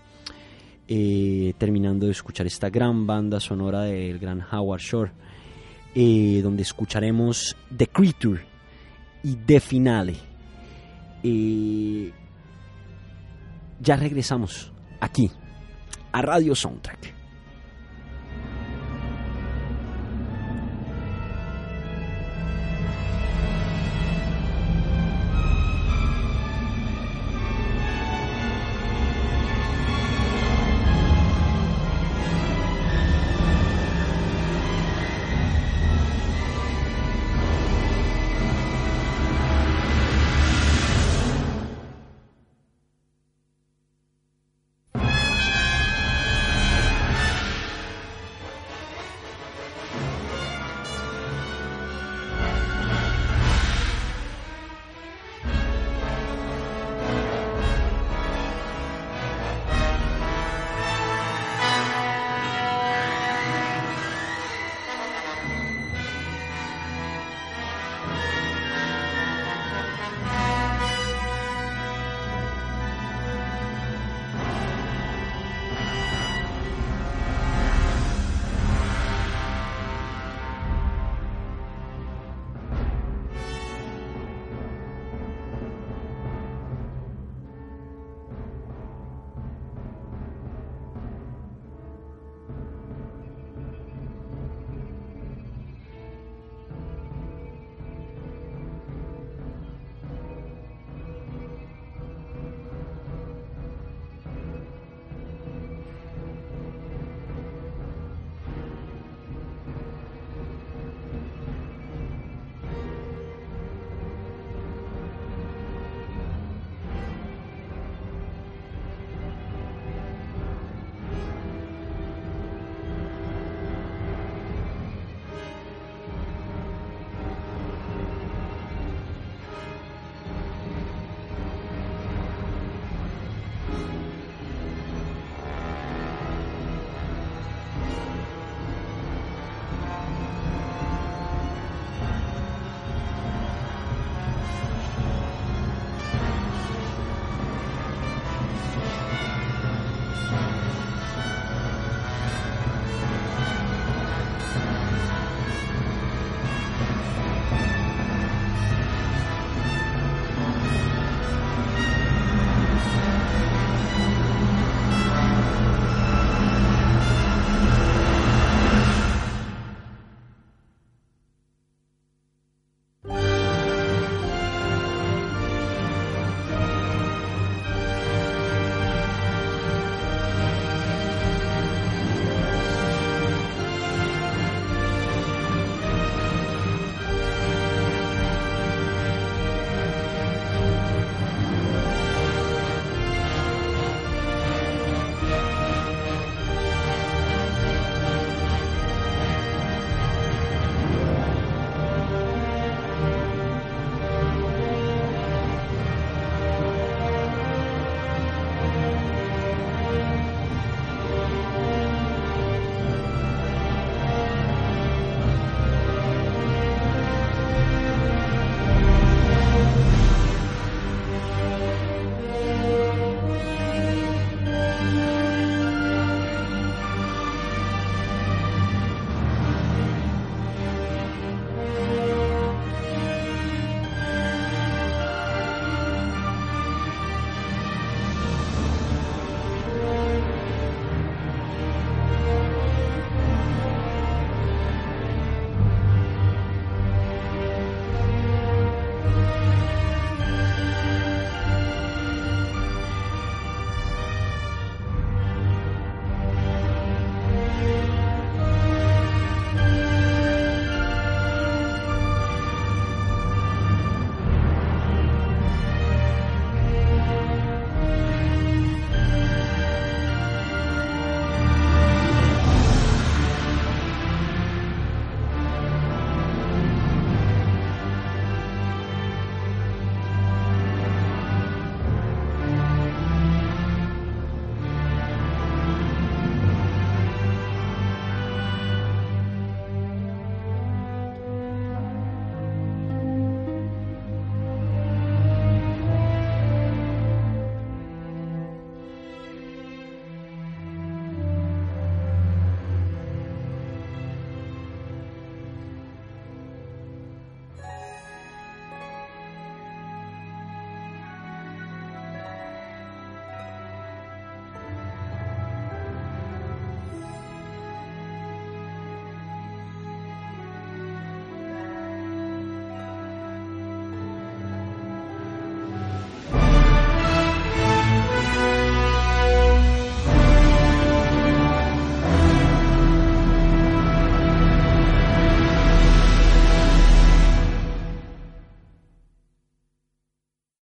Eh, 0.89 1.55
terminando 1.59 2.07
de 2.07 2.13
escuchar 2.13 2.47
esta 2.47 2.69
gran 2.69 3.07
banda 3.07 3.41
sonora 3.41 3.83
del 3.83 4.19
gran 4.19 4.45
Howard 4.53 4.81
Shore, 4.81 5.13
eh, 5.95 6.41
donde 6.43 6.63
escucharemos 6.63 7.57
The 7.77 7.87
Creature 7.89 8.45
y 9.23 9.37
The 9.37 9.61
Finale. 9.61 10.17
Eh, 11.23 12.13
ya 13.81 13.97
regresamos 13.97 14.73
aquí 15.01 15.31
a 16.13 16.23
Radio 16.23 16.55
Soundtrack. 16.55 17.22